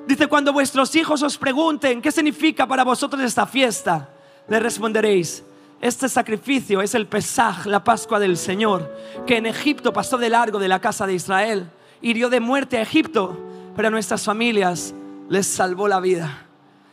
Dice, 0.06 0.26
cuando 0.26 0.52
vuestros 0.52 0.94
hijos 0.94 1.22
os 1.22 1.38
pregunten 1.38 2.02
qué 2.02 2.12
significa 2.12 2.66
para 2.66 2.84
vosotros 2.84 3.22
esta 3.22 3.46
fiesta, 3.46 4.10
le 4.48 4.60
responderéis, 4.60 5.44
este 5.80 6.10
sacrificio 6.10 6.82
es 6.82 6.94
el 6.94 7.06
Pesaj, 7.06 7.64
la 7.64 7.82
Pascua 7.82 8.20
del 8.20 8.36
Señor, 8.36 8.94
que 9.26 9.38
en 9.38 9.46
Egipto 9.46 9.94
pasó 9.94 10.18
de 10.18 10.28
largo 10.28 10.58
de 10.58 10.68
la 10.68 10.78
casa 10.78 11.06
de 11.06 11.14
Israel, 11.14 11.70
hirió 12.02 12.28
de 12.28 12.40
muerte 12.40 12.76
a 12.76 12.82
Egipto, 12.82 13.40
pero 13.74 13.88
a 13.88 13.90
nuestras 13.90 14.26
familias 14.26 14.94
les 15.30 15.46
salvó 15.46 15.88
la 15.88 16.00
vida. 16.00 16.48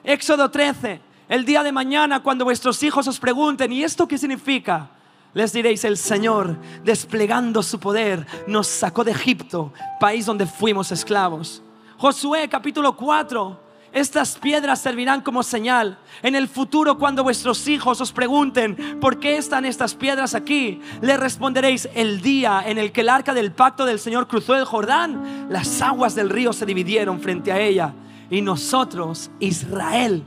Éxodo 0.05 0.49
13, 0.49 1.01
el 1.27 1.43
día 1.43 1.63
de 1.63 1.73
mañana 1.73 2.23
cuando 2.23 2.45
vuestros 2.45 2.81
hijos 2.81 3.09
os 3.09 3.19
pregunten, 3.19 3.73
¿y 3.73 3.83
esto 3.83 4.07
qué 4.07 4.17
significa? 4.17 4.89
Les 5.35 5.53
diréis, 5.53 5.83
el 5.83 5.95
Señor, 5.95 6.57
desplegando 6.83 7.61
su 7.61 7.79
poder, 7.79 8.25
nos 8.47 8.65
sacó 8.65 9.03
de 9.03 9.11
Egipto, 9.11 9.71
país 9.99 10.25
donde 10.25 10.47
fuimos 10.47 10.91
esclavos. 10.91 11.61
Josué 11.97 12.49
capítulo 12.49 12.95
4. 12.97 13.69
Estas 13.91 14.37
piedras 14.39 14.81
servirán 14.81 15.21
como 15.21 15.43
señal. 15.43 15.99
En 16.23 16.33
el 16.33 16.47
futuro, 16.47 16.97
cuando 16.97 17.23
vuestros 17.23 17.67
hijos 17.67 18.01
os 18.01 18.11
pregunten, 18.11 18.99
¿por 18.99 19.19
qué 19.19 19.37
están 19.37 19.65
estas 19.65 19.93
piedras 19.93 20.33
aquí? 20.33 20.81
Le 21.01 21.15
responderéis, 21.15 21.87
el 21.93 22.21
día 22.21 22.63
en 22.65 22.79
el 22.79 22.91
que 22.91 23.01
el 23.01 23.09
arca 23.09 23.33
del 23.35 23.51
pacto 23.51 23.85
del 23.85 23.99
Señor 23.99 24.27
cruzó 24.27 24.55
el 24.55 24.65
Jordán, 24.65 25.47
las 25.49 25.79
aguas 25.81 26.15
del 26.15 26.31
río 26.31 26.53
se 26.53 26.65
dividieron 26.65 27.19
frente 27.19 27.51
a 27.51 27.59
ella. 27.59 27.93
Y 28.31 28.41
nosotros, 28.41 29.29
Israel, 29.39 30.23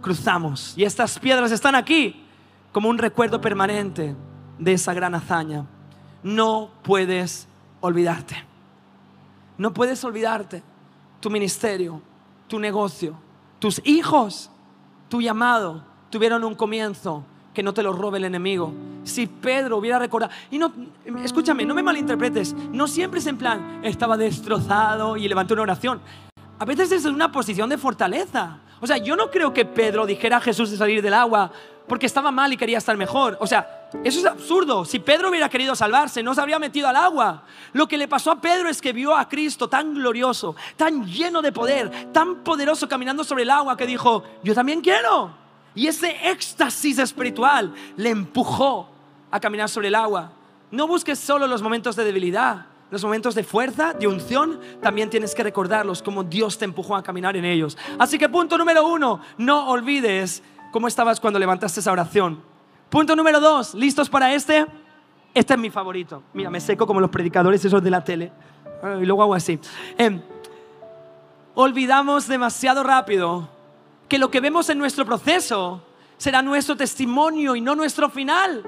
cruzamos. 0.00 0.74
Y 0.76 0.82
estas 0.82 1.18
piedras 1.20 1.52
están 1.52 1.76
aquí 1.76 2.24
como 2.72 2.88
un 2.88 2.98
recuerdo 2.98 3.40
permanente 3.40 4.16
de 4.58 4.74
esa 4.74 4.94
gran 4.94 5.14
hazaña. 5.14 5.66
No 6.22 6.70
puedes 6.82 7.48
olvidarte. 7.80 8.36
No 9.58 9.72
puedes 9.72 10.02
olvidarte 10.04 10.62
tu 11.20 11.30
ministerio, 11.30 12.00
tu 12.48 12.58
negocio, 12.58 13.14
tus 13.58 13.80
hijos, 13.84 14.50
tu 15.08 15.20
llamado 15.20 15.84
tuvieron 16.10 16.44
un 16.44 16.54
comienzo 16.54 17.24
que 17.54 17.62
no 17.62 17.72
te 17.72 17.82
lo 17.82 17.92
robe 17.92 18.18
el 18.18 18.24
enemigo. 18.24 18.72
Si 19.04 19.26
Pedro 19.26 19.78
hubiera 19.78 19.98
recordado, 19.98 20.32
y 20.50 20.58
no, 20.58 20.72
escúchame, 21.22 21.64
no 21.64 21.74
me 21.74 21.82
malinterpretes, 21.82 22.54
no 22.54 22.86
siempre 22.86 23.20
es 23.20 23.26
en 23.26 23.36
plan, 23.36 23.80
estaba 23.82 24.16
destrozado 24.16 25.16
y 25.16 25.28
levantó 25.28 25.54
una 25.54 25.62
oración. 25.62 26.00
A 26.58 26.64
veces 26.64 26.92
es 26.92 27.04
una 27.04 27.32
posición 27.32 27.68
de 27.68 27.78
fortaleza. 27.78 28.58
O 28.80 28.86
sea, 28.86 28.96
yo 28.96 29.16
no 29.16 29.30
creo 29.30 29.52
que 29.52 29.64
Pedro 29.64 30.06
dijera 30.06 30.36
a 30.36 30.40
Jesús 30.40 30.70
de 30.70 30.76
salir 30.76 31.02
del 31.02 31.14
agua 31.14 31.52
porque 31.86 32.06
estaba 32.06 32.30
mal 32.30 32.52
y 32.52 32.56
quería 32.56 32.78
estar 32.78 32.96
mejor. 32.96 33.36
O 33.40 33.46
sea, 33.46 33.88
eso 34.04 34.20
es 34.20 34.24
absurdo. 34.24 34.84
Si 34.84 34.98
Pedro 34.98 35.28
hubiera 35.28 35.48
querido 35.48 35.74
salvarse, 35.74 36.22
no 36.22 36.34
se 36.34 36.40
habría 36.40 36.58
metido 36.58 36.88
al 36.88 36.96
agua. 36.96 37.44
Lo 37.72 37.86
que 37.86 37.98
le 37.98 38.08
pasó 38.08 38.30
a 38.30 38.40
Pedro 38.40 38.68
es 38.68 38.80
que 38.80 38.92
vio 38.92 39.14
a 39.14 39.28
Cristo 39.28 39.68
tan 39.68 39.94
glorioso, 39.94 40.56
tan 40.76 41.06
lleno 41.06 41.42
de 41.42 41.52
poder, 41.52 42.12
tan 42.12 42.36
poderoso 42.36 42.88
caminando 42.88 43.24
sobre 43.24 43.42
el 43.42 43.50
agua 43.50 43.76
que 43.76 43.86
dijo, 43.86 44.22
yo 44.42 44.54
también 44.54 44.80
quiero. 44.80 45.34
Y 45.74 45.86
ese 45.86 46.16
éxtasis 46.30 46.98
espiritual 46.98 47.74
le 47.96 48.10
empujó 48.10 48.88
a 49.30 49.40
caminar 49.40 49.68
sobre 49.68 49.88
el 49.88 49.94
agua. 49.94 50.32
No 50.70 50.86
busques 50.86 51.18
solo 51.18 51.46
los 51.46 51.62
momentos 51.62 51.96
de 51.96 52.04
debilidad. 52.04 52.66
Los 52.90 53.02
momentos 53.04 53.34
de 53.34 53.42
fuerza, 53.42 53.94
de 53.94 54.06
unción, 54.06 54.60
también 54.82 55.08
tienes 55.08 55.34
que 55.34 55.42
recordarlos 55.42 56.02
como 56.02 56.24
Dios 56.24 56.58
te 56.58 56.66
empujó 56.66 56.94
a 56.94 57.02
caminar 57.02 57.34
en 57.38 57.46
ellos. 57.46 57.78
Así 57.98 58.18
que 58.18 58.28
punto 58.28 58.58
número 58.58 58.86
uno, 58.86 59.22
no 59.38 59.70
olvides 59.70 60.42
cómo 60.72 60.88
estabas 60.88 61.20
cuando 61.20 61.38
levantaste 61.38 61.78
esa 61.78 61.92
oración. 61.92 62.42
Punto 62.90 63.14
número 63.14 63.38
dos, 63.38 63.74
¿listos 63.74 64.10
para 64.10 64.34
este? 64.34 64.66
Este 65.32 65.54
es 65.54 65.60
mi 65.60 65.70
favorito. 65.70 66.24
Mira, 66.32 66.50
me 66.50 66.60
seco 66.60 66.86
como 66.86 67.00
los 67.00 67.10
predicadores 67.10 67.64
esos 67.64 67.82
de 67.82 67.90
la 67.90 68.02
tele. 68.02 68.32
Y 69.00 69.04
luego 69.04 69.22
hago 69.22 69.34
así. 69.34 69.60
Em, 69.96 70.20
olvidamos 71.54 72.26
demasiado 72.26 72.82
rápido 72.82 73.48
que 74.08 74.18
lo 74.18 74.30
que 74.30 74.40
vemos 74.40 74.68
en 74.68 74.78
nuestro 74.78 75.06
proceso 75.06 75.82
será 76.16 76.42
nuestro 76.42 76.76
testimonio 76.76 77.54
y 77.54 77.60
no 77.60 77.76
nuestro 77.76 78.10
final. 78.10 78.64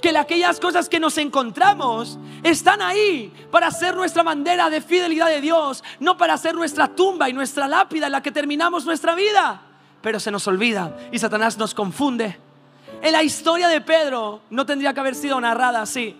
Que 0.00 0.16
aquellas 0.16 0.60
cosas 0.60 0.88
que 0.88 1.00
nos 1.00 1.18
encontramos 1.18 2.18
están 2.42 2.80
ahí 2.82 3.32
para 3.50 3.70
ser 3.70 3.96
nuestra 3.96 4.22
bandera 4.22 4.70
de 4.70 4.80
fidelidad 4.80 5.28
de 5.28 5.40
Dios, 5.40 5.82
no 6.00 6.16
para 6.16 6.36
ser 6.36 6.54
nuestra 6.54 6.88
tumba 6.88 7.28
y 7.28 7.32
nuestra 7.32 7.68
lápida 7.68 8.06
en 8.06 8.12
la 8.12 8.22
que 8.22 8.32
terminamos 8.32 8.84
nuestra 8.84 9.14
vida. 9.14 9.71
Pero 10.02 10.20
se 10.20 10.30
nos 10.30 10.46
olvida 10.48 10.96
y 11.12 11.18
Satanás 11.18 11.56
nos 11.56 11.74
confunde 11.74 12.38
en 13.02 13.12
la 13.12 13.22
historia 13.24 13.66
de 13.66 13.80
Pedro 13.80 14.42
no 14.50 14.64
tendría 14.64 14.94
que 14.94 15.00
haber 15.00 15.16
sido 15.16 15.40
narrada 15.40 15.82
así. 15.82 16.16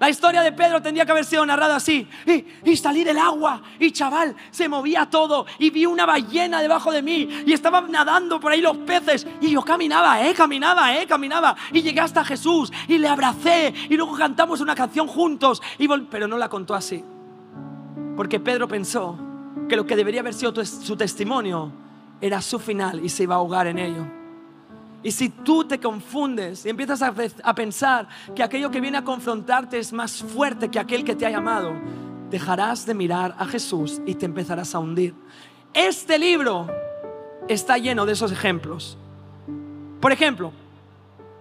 La 0.00 0.08
historia 0.08 0.42
de 0.42 0.50
Pedro 0.50 0.82
tendría 0.82 1.04
que 1.04 1.12
haber 1.12 1.26
sido 1.26 1.44
narrada 1.44 1.76
así. 1.76 2.08
Y, 2.26 2.70
y, 2.70 2.76
salí 2.76 3.04
del 3.04 3.18
agua 3.18 3.62
y 3.78 3.92
chaval, 3.92 4.34
se 4.50 4.66
movía 4.66 5.06
todo 5.08 5.46
y 5.58 5.70
vi 5.70 5.84
una 5.86 6.06
ballena 6.06 6.62
debajo 6.62 6.90
de 6.90 7.02
mí 7.02 7.28
y 7.46 7.52
estaban 7.52 7.92
nadando 7.92 8.40
por 8.40 8.50
ahí 8.50 8.62
los 8.62 8.78
peces 8.78 9.26
y 9.42 9.50
yo 9.50 9.62
caminaba, 9.62 10.26
eh, 10.26 10.34
caminaba, 10.34 10.96
eh, 10.96 11.06
caminaba 11.06 11.54
y 11.70 11.82
llegué 11.82 12.00
hasta 12.00 12.24
Jesús 12.24 12.72
y 12.88 12.98
le 12.98 13.06
abracé 13.06 13.72
y 13.88 13.96
luego 13.96 14.16
cantamos 14.16 14.60
una 14.60 14.74
canción 14.74 15.06
juntos. 15.06 15.62
Y 15.78 15.86
pero 16.10 16.26
no 16.26 16.38
la 16.38 16.48
contó 16.48 16.74
así. 16.74 17.04
Porque 18.16 18.40
Pedro 18.40 18.66
pensó 18.66 19.18
que 19.68 19.76
lo 19.76 19.86
que 19.86 19.96
debería 19.96 20.22
haber 20.22 20.34
sido 20.34 20.64
su 20.64 20.96
testimonio 20.96 21.83
era 22.24 22.40
su 22.40 22.58
final 22.58 23.04
y 23.04 23.10
se 23.10 23.24
iba 23.24 23.34
a 23.34 23.38
ahogar 23.38 23.66
en 23.66 23.78
ello. 23.78 24.06
Y 25.02 25.12
si 25.12 25.28
tú 25.28 25.64
te 25.64 25.78
confundes 25.78 26.64
y 26.64 26.70
empiezas 26.70 27.02
a, 27.02 27.54
pensar 27.54 28.08
que 28.34 28.42
aquello 28.42 28.70
que 28.70 28.80
viene 28.80 28.96
a 28.96 29.04
confrontarte 29.04 29.78
es 29.78 29.92
más 29.92 30.22
fuerte 30.22 30.70
que 30.70 30.78
aquel 30.78 31.04
que 31.04 31.14
te 31.14 31.26
ha 31.26 31.30
llamado, 31.30 31.74
dejarás 32.30 32.86
de 32.86 32.94
mirar 32.94 33.34
a 33.38 33.44
Jesús 33.44 34.00
y 34.06 34.14
te 34.14 34.24
empezarás 34.24 34.74
a 34.74 34.78
hundir. 34.78 35.14
Este 35.74 36.18
libro 36.18 36.66
está 37.46 37.76
lleno 37.76 38.06
de 38.06 38.14
esos 38.14 38.32
ejemplos. 38.32 38.96
Por 40.00 40.10
ejemplo, 40.10 40.50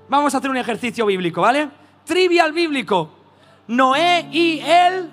vamos 0.10 0.36
a 0.36 0.40
hacer 0.40 0.50
un 0.50 0.58
ejercicio 0.58 1.06
bíblico, 1.06 1.40
¿vale? 1.40 1.70
Trivial 2.04 2.52
bíblico. 2.52 3.10
Noé 3.68 4.28
y 4.34 4.60
el... 4.60 5.10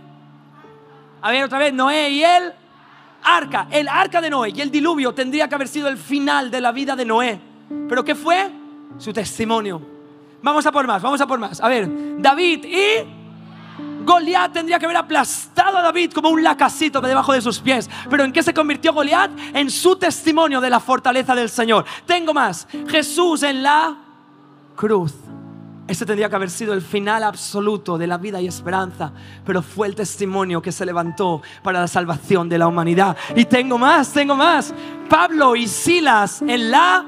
A 1.23 1.31
ver 1.31 1.45
otra 1.45 1.61
vez, 1.61 1.73
Noé 1.73 2.11
y 2.11 2.25
el 2.25 2.55
arca. 3.23 3.69
El 3.71 3.89
arca 3.89 4.21
de 4.21 4.31
Noé 4.31 4.51
y 4.55 4.61
el 4.61 4.71
diluvio 4.71 5.13
tendría 5.13 5.49
que 5.49 5.55
haber 5.55 5.69
sido 5.69 5.89
el 5.89 5.97
final 5.97 6.51
de 6.51 6.61
la 6.61 6.73
vida 6.73 6.97
de 6.97 7.05
Noé. 7.05 7.41
¿Pero 7.89 8.05
qué 8.05 8.15
fue? 8.15 8.51
Su 8.99 9.13
testimonio. 9.13 9.81
Vamos 10.43 10.65
a 10.67 10.73
por 10.73 10.87
más, 10.87 11.03
vamos 11.03 11.21
a 11.21 11.27
por 11.27 11.39
más. 11.39 11.61
A 11.61 11.69
ver, 11.69 11.89
David 12.19 12.65
y 12.65 13.21
Goliat 14.05 14.53
tendría 14.53 14.79
que 14.79 14.87
haber 14.87 14.97
aplastado 14.97 15.79
a 15.79 15.83
David 15.83 16.13
como 16.13 16.31
un 16.31 16.43
lacasito 16.43 17.01
debajo 17.01 17.33
de 17.33 17.41
sus 17.41 17.61
pies. 17.61 17.89
Pero 18.09 18.25
¿en 18.25 18.33
qué 18.33 18.43
se 18.43 18.55
convirtió 18.55 18.93
Goliat? 18.93 19.31
En 19.55 19.71
su 19.71 19.97
testimonio 19.97 20.61
de 20.61 20.71
la 20.71 20.81
fortaleza 20.81 21.35
del 21.35 21.51
Señor. 21.51 21.85
Tengo 22.07 22.33
más. 22.33 22.67
Jesús 22.89 23.43
en 23.43 23.63
la 23.63 23.97
cruz. 24.77 25.15
Ese 25.91 26.07
tendría 26.07 26.29
que 26.29 26.37
haber 26.37 26.51
sido 26.51 26.73
el 26.73 26.83
final 26.83 27.25
absoluto 27.25 27.99
de 27.99 28.07
la 28.07 28.17
vida 28.17 28.41
y 28.41 28.47
esperanza, 28.47 29.13
pero 29.45 29.61
fue 29.61 29.89
el 29.89 29.97
testimonio 29.97 30.63
que 30.63 30.71
se 30.71 30.87
levantó 30.87 31.43
para 31.65 31.81
la 31.81 31.89
salvación 31.89 32.49
de 32.49 32.59
la 32.59 32.69
humanidad. 32.69 33.17
Y 33.35 33.45
tengo 33.45 33.77
más, 33.77 34.13
tengo 34.13 34.37
más. 34.37 34.73
Pablo 35.09 35.57
y 35.57 35.67
Silas 35.67 36.43
en 36.43 36.71
la 36.71 37.05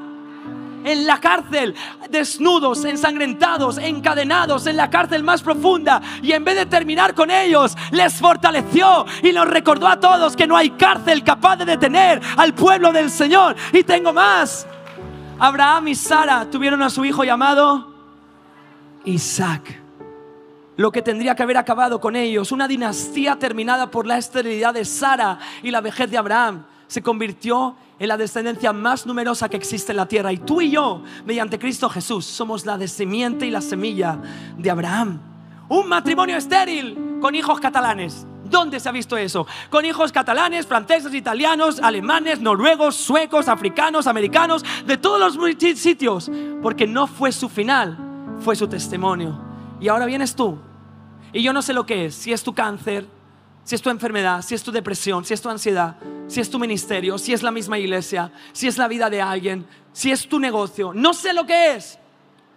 en 0.85 1.07
la 1.07 1.21
cárcel, 1.21 1.77
desnudos, 2.11 2.85
ensangrentados, 2.85 3.79
encadenados 3.79 4.66
en 4.66 4.77
la 4.77 4.90
cárcel 4.90 5.23
más 5.23 5.42
profunda. 5.42 6.03
Y 6.21 6.33
en 6.33 6.42
vez 6.42 6.57
de 6.57 6.66
terminar 6.66 7.14
con 7.14 7.31
ellos, 7.31 7.77
les 7.92 8.14
fortaleció 8.14 9.07
y 9.23 9.31
nos 9.31 9.47
recordó 9.47 9.87
a 9.87 10.01
todos 10.01 10.35
que 10.35 10.49
no 10.49 10.57
hay 10.57 10.71
cárcel 10.71 11.23
capaz 11.23 11.55
de 11.55 11.66
detener 11.66 12.21
al 12.37 12.53
pueblo 12.53 12.90
del 12.90 13.12
Señor. 13.12 13.55
Y 13.73 13.85
tengo 13.85 14.12
más. 14.12 14.66
Abraham 15.38 15.87
y 15.87 15.95
Sara 15.95 16.51
tuvieron 16.51 16.83
a 16.83 16.90
su 16.90 17.05
hijo 17.05 17.23
llamado 17.23 17.91
Isaac. 19.04 19.80
Lo 20.76 20.90
que 20.90 21.02
tendría 21.02 21.34
que 21.34 21.42
haber 21.42 21.58
acabado 21.58 22.00
con 22.00 22.16
ellos, 22.16 22.50
una 22.50 22.66
dinastía 22.66 23.38
terminada 23.38 23.90
por 23.90 24.06
la 24.06 24.18
esterilidad 24.18 24.72
de 24.74 24.84
Sara 24.84 25.38
y 25.62 25.70
la 25.70 25.80
vejez 25.80 26.10
de 26.10 26.16
Abraham, 26.16 26.64
se 26.86 27.02
convirtió 27.02 27.76
en 27.98 28.08
la 28.08 28.16
descendencia 28.16 28.72
más 28.72 29.06
numerosa 29.06 29.48
que 29.48 29.56
existe 29.56 29.92
en 29.92 29.96
la 29.96 30.06
tierra. 30.06 30.32
Y 30.32 30.38
tú 30.38 30.60
y 30.60 30.70
yo, 30.70 31.02
mediante 31.24 31.58
Cristo 31.58 31.88
Jesús, 31.88 32.24
somos 32.24 32.66
la 32.66 32.76
descendiente 32.76 33.46
y 33.46 33.50
la 33.50 33.60
semilla 33.60 34.18
de 34.58 34.70
Abraham. 34.70 35.20
Un 35.68 35.88
matrimonio 35.88 36.36
estéril 36.36 37.18
con 37.20 37.34
hijos 37.34 37.60
catalanes. 37.60 38.26
¿Dónde 38.44 38.80
se 38.80 38.88
ha 38.88 38.92
visto 38.92 39.16
eso? 39.16 39.46
Con 39.70 39.86
hijos 39.86 40.12
catalanes, 40.12 40.66
franceses, 40.66 41.14
italianos, 41.14 41.80
alemanes, 41.80 42.40
noruegos, 42.40 42.96
suecos, 42.96 43.48
africanos, 43.48 44.06
americanos, 44.06 44.64
de 44.86 44.98
todos 44.98 45.34
los 45.34 45.56
sitios. 45.78 46.30
Porque 46.60 46.86
no 46.86 47.06
fue 47.06 47.32
su 47.32 47.48
final, 47.48 47.96
fue 48.42 48.57
su 48.57 48.68
testimonio. 48.68 49.38
Y 49.81 49.88
ahora 49.88 50.05
vienes 50.05 50.35
tú. 50.35 50.59
Y 51.33 51.42
yo 51.42 51.52
no 51.52 51.62
sé 51.62 51.72
lo 51.72 51.87
que 51.87 52.07
es, 52.07 52.14
si 52.14 52.33
es 52.33 52.42
tu 52.42 52.55
cáncer, 52.55 53.07
si 53.64 53.74
es 53.74 53.83
tu 53.83 53.90
enfermedad, 53.90 54.42
si 54.42 54.55
es 54.55 54.62
tu 54.62 54.70
depresión, 54.70 55.24
si 55.24 55.33
es 55.33 55.40
tu 55.40 55.48
ansiedad, 55.48 55.96
si 56.26 56.40
es 56.40 56.50
tu 56.50 56.59
ministerio, 56.59 57.16
si 57.16 57.33
es 57.33 57.42
la 57.42 57.50
misma 57.50 57.78
iglesia, 57.78 58.33
si 58.52 58.66
es 58.66 58.76
la 58.76 58.88
vida 58.88 59.09
de 59.09 59.22
alguien, 59.22 59.66
si 59.92 60.11
es 60.11 60.28
tu 60.28 60.38
negocio. 60.38 60.92
No 60.94 61.14
sé 61.14 61.33
lo 61.33 61.46
que 61.46 61.76
es, 61.76 61.98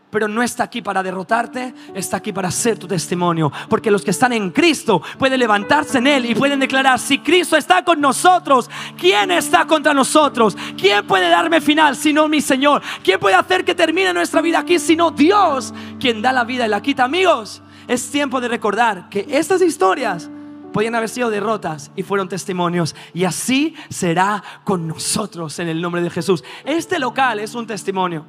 pero 0.09 0.27
no 0.27 0.41
está 0.41 0.63
aquí 0.63 0.81
para 0.81 1.03
derrotarte, 1.03 1.73
está 1.93 2.17
aquí 2.17 2.31
para 2.31 2.49
ser 2.51 2.79
tu 2.79 2.87
testimonio. 2.87 3.51
Porque 3.69 3.91
los 3.91 4.03
que 4.03 4.11
están 4.11 4.33
en 4.33 4.51
Cristo 4.51 5.01
pueden 5.17 5.39
levantarse 5.39 5.97
en 5.97 6.07
Él 6.07 6.25
y 6.25 6.35
pueden 6.35 6.59
declarar, 6.59 6.99
si 6.99 7.19
Cristo 7.19 7.57
está 7.57 7.83
con 7.83 7.99
nosotros, 7.99 8.69
¿quién 8.97 9.31
está 9.31 9.65
contra 9.65 9.93
nosotros? 9.93 10.57
¿Quién 10.77 11.05
puede 11.05 11.29
darme 11.29 11.61
final 11.61 11.95
si 11.95 12.13
no 12.13 12.27
mi 12.27 12.41
Señor? 12.41 12.81
¿Quién 13.03 13.19
puede 13.19 13.35
hacer 13.35 13.65
que 13.65 13.75
termine 13.75 14.13
nuestra 14.13 14.41
vida 14.41 14.59
aquí 14.59 14.79
si 14.79 14.95
no 14.95 15.11
Dios, 15.11 15.73
quien 15.99 16.21
da 16.21 16.31
la 16.31 16.43
vida 16.43 16.65
y 16.65 16.69
la 16.69 16.81
quita? 16.81 17.03
Amigos, 17.03 17.61
es 17.87 18.09
tiempo 18.09 18.39
de 18.39 18.47
recordar 18.47 19.09
que 19.09 19.25
estas 19.29 19.61
historias 19.61 20.29
podían 20.75 20.95
haber 20.95 21.07
sido 21.07 21.29
derrotas 21.29 21.91
y 21.95 22.03
fueron 22.03 22.27
testimonios. 22.27 22.95
Y 23.13 23.23
así 23.23 23.75
será 23.89 24.43
con 24.63 24.87
nosotros 24.87 25.57
en 25.59 25.69
el 25.69 25.81
nombre 25.81 26.01
de 26.01 26.09
Jesús. 26.09 26.43
Este 26.65 26.99
local 26.99 27.39
es 27.39 27.55
un 27.55 27.65
testimonio. 27.65 28.25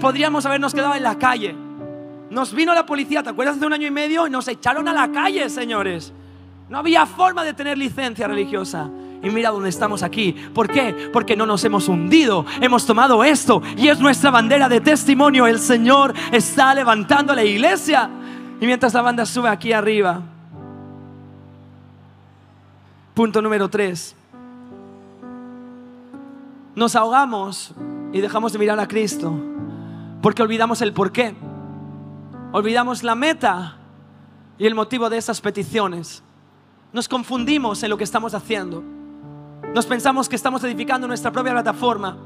Podríamos 0.00 0.44
habernos 0.46 0.74
quedado 0.74 0.94
en 0.94 1.02
la 1.02 1.18
calle. 1.18 1.54
Nos 2.30 2.54
vino 2.54 2.74
la 2.74 2.86
policía, 2.86 3.22
¿te 3.22 3.30
acuerdas? 3.30 3.56
Hace 3.56 3.66
un 3.66 3.72
año 3.72 3.86
y 3.86 3.90
medio 3.90 4.26
y 4.26 4.30
nos 4.30 4.48
echaron 4.48 4.88
a 4.88 4.92
la 4.92 5.12
calle, 5.12 5.48
señores. 5.50 6.12
No 6.68 6.78
había 6.78 7.04
forma 7.04 7.44
de 7.44 7.52
tener 7.52 7.76
licencia 7.76 8.26
religiosa. 8.26 8.88
Y 9.22 9.30
mira 9.30 9.50
dónde 9.50 9.68
estamos 9.68 10.02
aquí. 10.02 10.32
¿Por 10.54 10.68
qué? 10.68 11.10
Porque 11.12 11.36
no 11.36 11.46
nos 11.46 11.62
hemos 11.64 11.88
hundido. 11.88 12.44
Hemos 12.60 12.86
tomado 12.86 13.22
esto 13.22 13.62
y 13.76 13.88
es 13.88 14.00
nuestra 14.00 14.30
bandera 14.30 14.68
de 14.68 14.80
testimonio. 14.80 15.46
El 15.46 15.58
Señor 15.58 16.14
está 16.32 16.74
levantando 16.74 17.34
la 17.34 17.44
iglesia. 17.44 18.10
Y 18.60 18.66
mientras 18.66 18.94
la 18.94 19.02
banda 19.02 19.26
sube 19.26 19.48
aquí 19.48 19.72
arriba, 19.72 20.22
Punto 23.14 23.42
número 23.42 23.68
tres. 23.68 24.16
Nos 26.74 26.96
ahogamos 26.96 27.74
y 28.12 28.20
dejamos 28.22 28.54
de 28.54 28.58
mirar 28.58 28.80
a 28.80 28.88
Cristo 28.88 29.51
porque 30.22 30.42
olvidamos 30.42 30.80
el 30.80 30.92
porqué. 30.92 31.34
Olvidamos 32.52 33.02
la 33.02 33.14
meta 33.14 33.76
y 34.56 34.66
el 34.66 34.74
motivo 34.74 35.10
de 35.10 35.18
esas 35.18 35.40
peticiones. 35.40 36.22
Nos 36.92 37.08
confundimos 37.08 37.82
en 37.82 37.90
lo 37.90 37.98
que 37.98 38.04
estamos 38.04 38.32
haciendo. 38.32 38.82
Nos 39.74 39.84
pensamos 39.84 40.28
que 40.28 40.36
estamos 40.36 40.62
edificando 40.62 41.08
nuestra 41.08 41.32
propia 41.32 41.52
plataforma, 41.52 42.16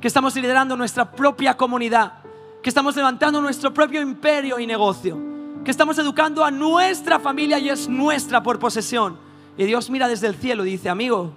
que 0.00 0.08
estamos 0.08 0.34
liderando 0.34 0.76
nuestra 0.76 1.10
propia 1.10 1.56
comunidad, 1.56 2.14
que 2.62 2.68
estamos 2.68 2.96
levantando 2.96 3.40
nuestro 3.40 3.72
propio 3.72 4.02
imperio 4.02 4.58
y 4.58 4.66
negocio, 4.66 5.16
que 5.64 5.70
estamos 5.70 5.98
educando 5.98 6.44
a 6.44 6.50
nuestra 6.50 7.20
familia 7.20 7.58
y 7.58 7.68
es 7.68 7.88
nuestra 7.88 8.42
por 8.42 8.58
posesión. 8.58 9.18
Y 9.56 9.64
Dios 9.64 9.88
mira 9.88 10.08
desde 10.08 10.26
el 10.26 10.34
cielo 10.34 10.64
y 10.64 10.70
dice, 10.72 10.88
amigo, 10.88 11.32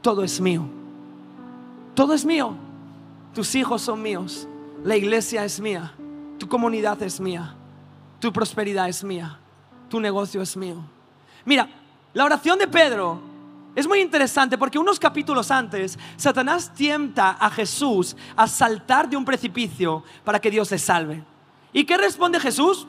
todo 0.00 0.24
es 0.24 0.40
mío. 0.40 0.64
Todo 1.94 2.14
es 2.14 2.24
mío. 2.24 2.54
Tus 3.34 3.54
hijos 3.56 3.82
son 3.82 4.00
míos. 4.00 4.48
La 4.84 4.96
iglesia 4.96 5.44
es 5.46 5.58
mía. 5.60 5.94
Tu 6.38 6.46
comunidad 6.46 7.02
es 7.02 7.18
mía. 7.18 7.54
Tu 8.20 8.30
prosperidad 8.30 8.86
es 8.86 9.02
mía. 9.02 9.38
Tu 9.88 9.98
negocio 9.98 10.42
es 10.42 10.54
mío. 10.58 10.76
Mira, 11.46 11.68
la 12.12 12.24
oración 12.26 12.58
de 12.58 12.68
Pedro 12.68 13.18
es 13.74 13.88
muy 13.88 14.00
interesante 14.00 14.58
porque 14.58 14.78
unos 14.78 15.00
capítulos 15.00 15.50
antes, 15.50 15.98
Satanás 16.16 16.70
tienta 16.74 17.30
a 17.30 17.48
Jesús 17.48 18.14
a 18.36 18.46
saltar 18.46 19.08
de 19.08 19.16
un 19.16 19.24
precipicio 19.24 20.04
para 20.22 20.38
que 20.38 20.50
Dios 20.50 20.70
le 20.70 20.78
salve. 20.78 21.24
¿Y 21.72 21.84
qué 21.84 21.96
responde 21.96 22.38
Jesús? 22.38 22.86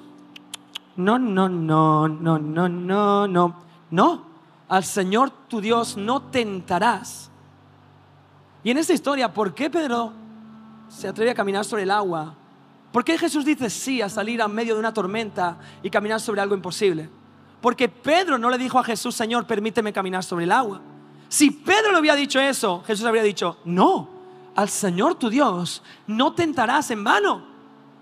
No, 0.97 1.17
no, 1.17 1.47
no, 1.47 2.09
no, 2.09 2.37
no, 2.37 2.67
no, 2.67 3.27
no. 3.27 3.55
No, 3.89 4.25
al 4.67 4.83
Señor 4.83 5.31
tu 5.47 5.61
Dios 5.61 5.95
no 5.95 6.23
tentarás. 6.23 7.31
Y 8.65 8.71
en 8.71 8.79
esta 8.79 8.91
historia, 8.91 9.33
¿por 9.33 9.53
qué 9.53 9.69
Pedro 9.69 10.24
se 10.89 11.07
atreve 11.07 11.31
a 11.31 11.35
caminar 11.35 11.65
sobre 11.65 11.83
el 11.83 11.91
agua? 11.91 12.35
¿Por 12.91 13.03
qué 13.03 13.17
Jesús 13.17 13.43
dice 13.43 13.69
sí 13.69 14.01
a 14.01 14.09
salir 14.09 14.41
a 14.41 14.47
medio 14.47 14.73
de 14.73 14.79
una 14.79 14.93
tormenta 14.93 15.57
y 15.83 15.89
caminar 15.89 16.21
sobre 16.21 16.41
algo 16.41 16.55
imposible? 16.55 17.09
Porque 17.61 17.89
Pedro 17.89 18.37
no 18.37 18.49
le 18.49 18.57
dijo 18.57 18.79
a 18.79 18.83
Jesús, 18.83 19.15
Señor, 19.15 19.45
permíteme 19.45 19.91
caminar 19.91 20.23
sobre 20.23 20.45
el 20.45 20.51
agua. 20.51 20.81
Si 21.27 21.51
Pedro 21.51 21.91
le 21.91 21.99
hubiera 21.99 22.15
dicho 22.15 22.39
eso, 22.39 22.83
Jesús 22.85 23.05
habría 23.05 23.23
dicho, 23.23 23.57
no, 23.65 24.09
al 24.55 24.69
Señor 24.69 25.15
tu 25.15 25.29
Dios 25.29 25.83
no 26.07 26.33
tentarás 26.33 26.89
en 26.91 27.03
vano. 27.03 27.43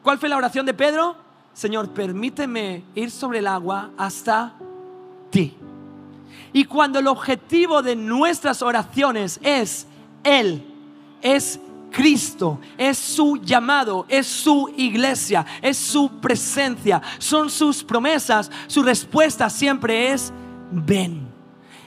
¿Cuál 0.04 0.20
fue 0.20 0.30
la 0.30 0.38
oración 0.38 0.66
de 0.66 0.74
Pedro? 0.74 1.16
Señor, 1.54 1.90
permíteme 1.90 2.84
ir 2.94 3.10
sobre 3.10 3.40
el 3.40 3.48
agua 3.48 3.92
hasta 3.98 4.54
ti. 5.30 5.56
Y 6.52 6.66
cuando 6.66 7.00
el 7.00 7.08
objetivo 7.08 7.82
de 7.82 7.96
nuestras 7.96 8.62
oraciones 8.62 9.40
es 9.42 9.88
Él, 10.24 10.64
es 11.22 11.60
Cristo, 11.94 12.60
es 12.76 12.98
su 12.98 13.38
llamado, 13.38 14.06
es 14.10 14.26
su 14.26 14.74
iglesia, 14.76 15.46
es 15.62 15.78
su 15.78 16.10
presencia, 16.20 17.02
son 17.20 17.52
sus 17.52 17.84
promesas. 17.84 18.52
Su 18.68 18.82
respuesta 18.82 19.50
siempre 19.50 20.12
es, 20.12 20.34
ven. 20.72 21.32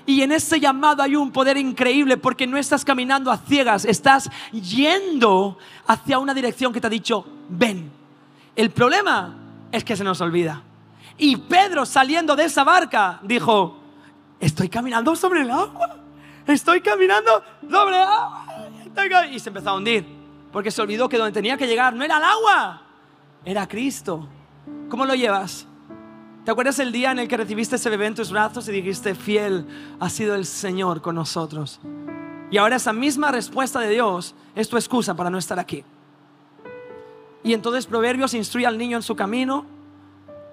Y 0.06 0.22
en 0.22 0.30
ese 0.30 0.60
llamado 0.60 1.02
hay 1.02 1.16
un 1.16 1.32
poder 1.32 1.56
increíble 1.56 2.16
porque 2.16 2.46
no 2.46 2.56
estás 2.56 2.84
caminando 2.84 3.32
a 3.32 3.36
ciegas, 3.36 3.84
estás 3.84 4.30
yendo 4.52 5.58
hacia 5.88 6.20
una 6.20 6.32
dirección 6.32 6.72
que 6.72 6.80
te 6.80 6.86
ha 6.86 6.90
dicho, 6.90 7.26
ven. 7.48 7.90
El 8.54 8.70
problema 8.70 9.36
es 9.72 9.82
que 9.82 9.96
se 9.96 10.04
nos 10.04 10.20
olvida. 10.20 10.62
Y 11.18 11.36
Pedro 11.36 11.84
saliendo 11.84 12.36
de 12.36 12.44
esa 12.44 12.62
barca 12.62 13.18
dijo, 13.24 13.76
estoy 14.38 14.68
caminando 14.68 15.16
sobre 15.16 15.40
el 15.40 15.50
agua, 15.50 15.96
estoy 16.46 16.80
caminando 16.80 17.42
sobre 17.68 17.96
el 17.96 18.02
agua. 18.02 18.45
Y 19.30 19.38
se 19.38 19.50
empezó 19.50 19.70
a 19.70 19.74
hundir, 19.74 20.06
porque 20.52 20.70
se 20.70 20.80
olvidó 20.82 21.08
que 21.08 21.18
donde 21.18 21.32
tenía 21.32 21.56
que 21.56 21.66
llegar 21.66 21.94
no 21.94 22.04
era 22.04 22.16
el 22.16 22.24
agua, 22.24 22.82
era 23.44 23.66
Cristo. 23.68 24.28
¿Cómo 24.88 25.04
lo 25.04 25.14
llevas? 25.14 25.66
¿Te 26.44 26.50
acuerdas 26.50 26.78
el 26.78 26.92
día 26.92 27.10
en 27.10 27.18
el 27.18 27.28
que 27.28 27.36
recibiste 27.36 27.76
ese 27.76 27.90
bebé 27.90 28.06
en 28.06 28.14
tus 28.14 28.30
brazos 28.30 28.68
y 28.68 28.72
dijiste, 28.72 29.14
fiel 29.14 29.66
ha 29.98 30.08
sido 30.08 30.34
el 30.34 30.46
Señor 30.46 31.02
con 31.02 31.14
nosotros? 31.16 31.80
Y 32.50 32.58
ahora 32.58 32.76
esa 32.76 32.92
misma 32.92 33.32
respuesta 33.32 33.80
de 33.80 33.90
Dios 33.90 34.34
es 34.54 34.68
tu 34.68 34.76
excusa 34.76 35.14
para 35.14 35.30
no 35.30 35.38
estar 35.38 35.58
aquí. 35.58 35.84
Y 37.42 37.52
entonces 37.52 37.86
Proverbios 37.86 38.34
instruye 38.34 38.66
al 38.66 38.78
niño 38.78 38.96
en 38.96 39.02
su 39.02 39.14
camino. 39.14 39.66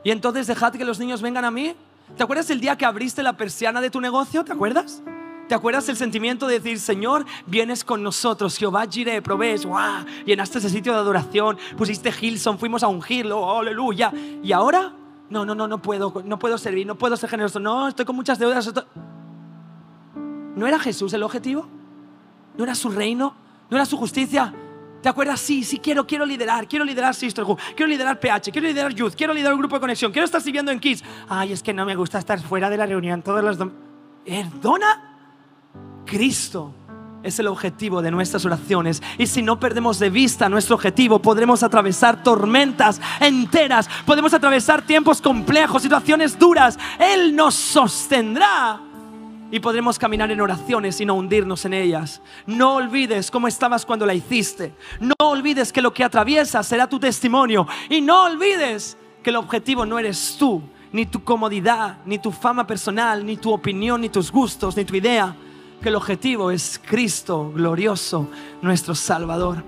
Y 0.03 0.11
entonces 0.11 0.47
dejad 0.47 0.73
que 0.73 0.85
los 0.85 0.99
niños 0.99 1.21
vengan 1.21 1.45
a 1.45 1.51
mí. 1.51 1.75
¿Te 2.17 2.23
acuerdas 2.23 2.49
el 2.49 2.59
día 2.59 2.75
que 2.75 2.85
abriste 2.85 3.23
la 3.23 3.37
persiana 3.37 3.81
de 3.81 3.89
tu 3.89 4.01
negocio? 4.01 4.43
¿Te 4.43 4.51
acuerdas? 4.51 5.01
¿Te 5.53 5.57
acuerdas 5.57 5.87
el 5.87 5.95
sentimiento 5.95 6.47
de 6.47 6.55
decir, 6.55 6.79
Señor, 6.79 7.27
vienes 7.45 7.83
con 7.83 8.01
nosotros, 8.01 8.57
Jehová 8.57 8.87
Jireh, 8.89 9.21
provees, 9.21 9.65
wow, 9.67 10.03
llenaste 10.25 10.57
ese 10.57 10.67
sitio 10.67 10.93
de 10.93 10.97
adoración, 10.97 11.59
pusiste 11.77 12.11
Hilson, 12.19 12.57
fuimos 12.57 12.81
a 12.81 12.87
ungirlo, 12.87 13.39
oh, 13.39 13.59
aleluya. 13.59 14.11
Y 14.41 14.51
ahora 14.51 14.91
no, 15.29 15.45
no, 15.45 15.53
no, 15.53 15.67
no 15.67 15.79
puedo, 15.79 16.11
no 16.25 16.39
puedo 16.39 16.57
servir, 16.57 16.87
no 16.87 16.95
puedo 16.95 17.15
ser 17.17 17.29
generoso, 17.29 17.59
no, 17.59 17.87
estoy 17.87 18.03
con 18.03 18.15
muchas 18.15 18.39
deudas. 18.39 18.73
¿No 20.55 20.65
era 20.65 20.79
Jesús 20.79 21.13
el 21.13 21.21
objetivo? 21.21 21.67
¿No 22.57 22.63
era 22.63 22.73
su 22.73 22.89
reino? 22.89 23.35
¿No 23.69 23.77
era 23.77 23.85
su 23.85 23.95
justicia? 23.95 24.51
¿Te 25.03 25.09
acuerdas? 25.09 25.39
Sí, 25.39 25.63
sí, 25.63 25.77
quiero, 25.77 26.07
quiero 26.07 26.25
liderar, 26.25 26.67
quiero 26.67 26.83
liderar 26.83 27.13
Sisterhood, 27.13 27.59
quiero 27.75 27.91
liderar 27.91 28.19
PH, 28.19 28.51
quiero 28.51 28.67
liderar 28.69 28.91
Youth, 28.91 29.13
quiero 29.15 29.35
liderar 29.35 29.53
un 29.53 29.59
grupo 29.59 29.75
de 29.75 29.81
conexión, 29.81 30.11
quiero 30.11 30.25
estar 30.25 30.41
sirviendo 30.41 30.71
en 30.71 30.79
Kids. 30.79 31.03
Ay, 31.29 31.53
es 31.53 31.61
que 31.61 31.75
no 31.75 31.85
me 31.85 31.95
gusta 31.95 32.17
estar 32.17 32.41
fuera 32.41 32.71
de 32.71 32.77
la 32.77 32.87
reunión 32.87 33.21
todos 33.21 33.43
los 33.43 33.59
¿Perdona? 34.25 35.12
Cristo 36.13 36.71
es 37.23 37.39
el 37.39 37.47
objetivo 37.47 38.03
de 38.03 38.11
nuestras 38.11 38.45
oraciones. 38.45 39.01
Y 39.17 39.25
si 39.25 39.41
no 39.41 39.59
perdemos 39.59 39.97
de 39.97 40.11
vista 40.11 40.47
nuestro 40.47 40.75
objetivo, 40.75 41.19
podremos 41.19 41.63
atravesar 41.63 42.21
tormentas 42.21 43.01
enteras, 43.19 43.89
podemos 44.05 44.31
atravesar 44.31 44.83
tiempos 44.83 45.19
complejos, 45.21 45.81
situaciones 45.81 46.37
duras. 46.37 46.77
Él 46.99 47.35
nos 47.35 47.55
sostendrá 47.55 48.79
y 49.49 49.59
podremos 49.59 49.97
caminar 49.97 50.29
en 50.29 50.39
oraciones 50.39 51.01
y 51.01 51.05
no 51.05 51.15
hundirnos 51.15 51.65
en 51.65 51.73
ellas. 51.73 52.21
No 52.45 52.75
olvides 52.75 53.31
cómo 53.31 53.47
estabas 53.47 53.83
cuando 53.83 54.05
la 54.05 54.13
hiciste. 54.13 54.75
No 54.99 55.15
olvides 55.17 55.73
que 55.73 55.81
lo 55.81 55.91
que 55.95 56.03
atraviesas 56.03 56.67
será 56.67 56.87
tu 56.87 56.99
testimonio. 56.99 57.67
Y 57.89 58.01
no 58.01 58.25
olvides 58.25 58.97
que 59.23 59.31
el 59.31 59.37
objetivo 59.37 59.83
no 59.83 59.97
eres 59.97 60.35
tú, 60.37 60.61
ni 60.91 61.07
tu 61.07 61.23
comodidad, 61.23 61.97
ni 62.05 62.19
tu 62.19 62.31
fama 62.31 62.67
personal, 62.67 63.25
ni 63.25 63.35
tu 63.35 63.51
opinión, 63.51 64.01
ni 64.01 64.09
tus 64.09 64.31
gustos, 64.31 64.77
ni 64.77 64.85
tu 64.85 64.95
idea 64.95 65.35
que 65.83 65.89
el 65.89 65.95
objetivo 65.95 66.49
es 66.49 66.79
Cristo 66.83 67.51
glorioso, 67.53 68.29
nuestro 68.61 68.95
Salvador. 68.95 69.63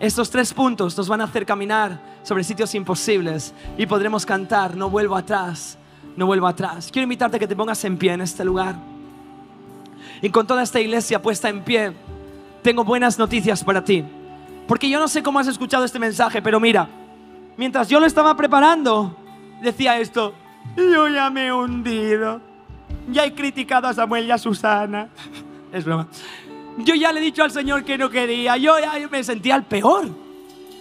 Estos 0.00 0.28
tres 0.28 0.52
puntos 0.52 0.98
nos 0.98 1.08
van 1.08 1.20
a 1.20 1.24
hacer 1.24 1.46
caminar 1.46 2.00
sobre 2.24 2.42
sitios 2.42 2.74
imposibles 2.74 3.54
y 3.78 3.86
podremos 3.86 4.26
cantar, 4.26 4.76
no 4.76 4.90
vuelvo 4.90 5.14
atrás, 5.14 5.78
no 6.16 6.26
vuelvo 6.26 6.48
atrás. 6.48 6.90
Quiero 6.90 7.04
invitarte 7.04 7.36
a 7.36 7.38
que 7.38 7.46
te 7.46 7.54
pongas 7.54 7.84
en 7.84 7.96
pie 7.96 8.12
en 8.12 8.22
este 8.22 8.44
lugar. 8.44 8.74
Y 10.20 10.30
con 10.30 10.48
toda 10.48 10.64
esta 10.64 10.80
iglesia 10.80 11.22
puesta 11.22 11.48
en 11.48 11.62
pie, 11.62 11.92
tengo 12.62 12.82
buenas 12.82 13.16
noticias 13.16 13.62
para 13.62 13.84
ti. 13.84 14.04
Porque 14.66 14.90
yo 14.90 14.98
no 14.98 15.06
sé 15.06 15.22
cómo 15.22 15.38
has 15.38 15.46
escuchado 15.46 15.84
este 15.84 16.00
mensaje, 16.00 16.42
pero 16.42 16.58
mira, 16.58 16.88
mientras 17.56 17.88
yo 17.88 18.00
lo 18.00 18.06
estaba 18.06 18.36
preparando, 18.36 19.16
decía 19.62 20.00
esto, 20.00 20.34
yo 20.76 21.08
ya 21.08 21.30
me 21.30 21.46
he 21.46 21.52
hundido 21.52 22.49
ya 23.10 23.24
he 23.24 23.34
criticado 23.34 23.88
a 23.88 23.94
Samuel 23.94 24.26
y 24.26 24.30
a 24.30 24.38
Susana. 24.38 25.08
Es 25.72 25.84
broma. 25.84 26.08
Yo 26.78 26.94
ya 26.94 27.12
le 27.12 27.20
he 27.20 27.22
dicho 27.22 27.42
al 27.42 27.50
Señor 27.50 27.84
que 27.84 27.98
no 27.98 28.10
quería. 28.10 28.56
Yo 28.56 28.78
ya 28.78 28.92
me 29.08 29.22
sentía 29.22 29.56
el 29.56 29.64
peor. 29.64 30.08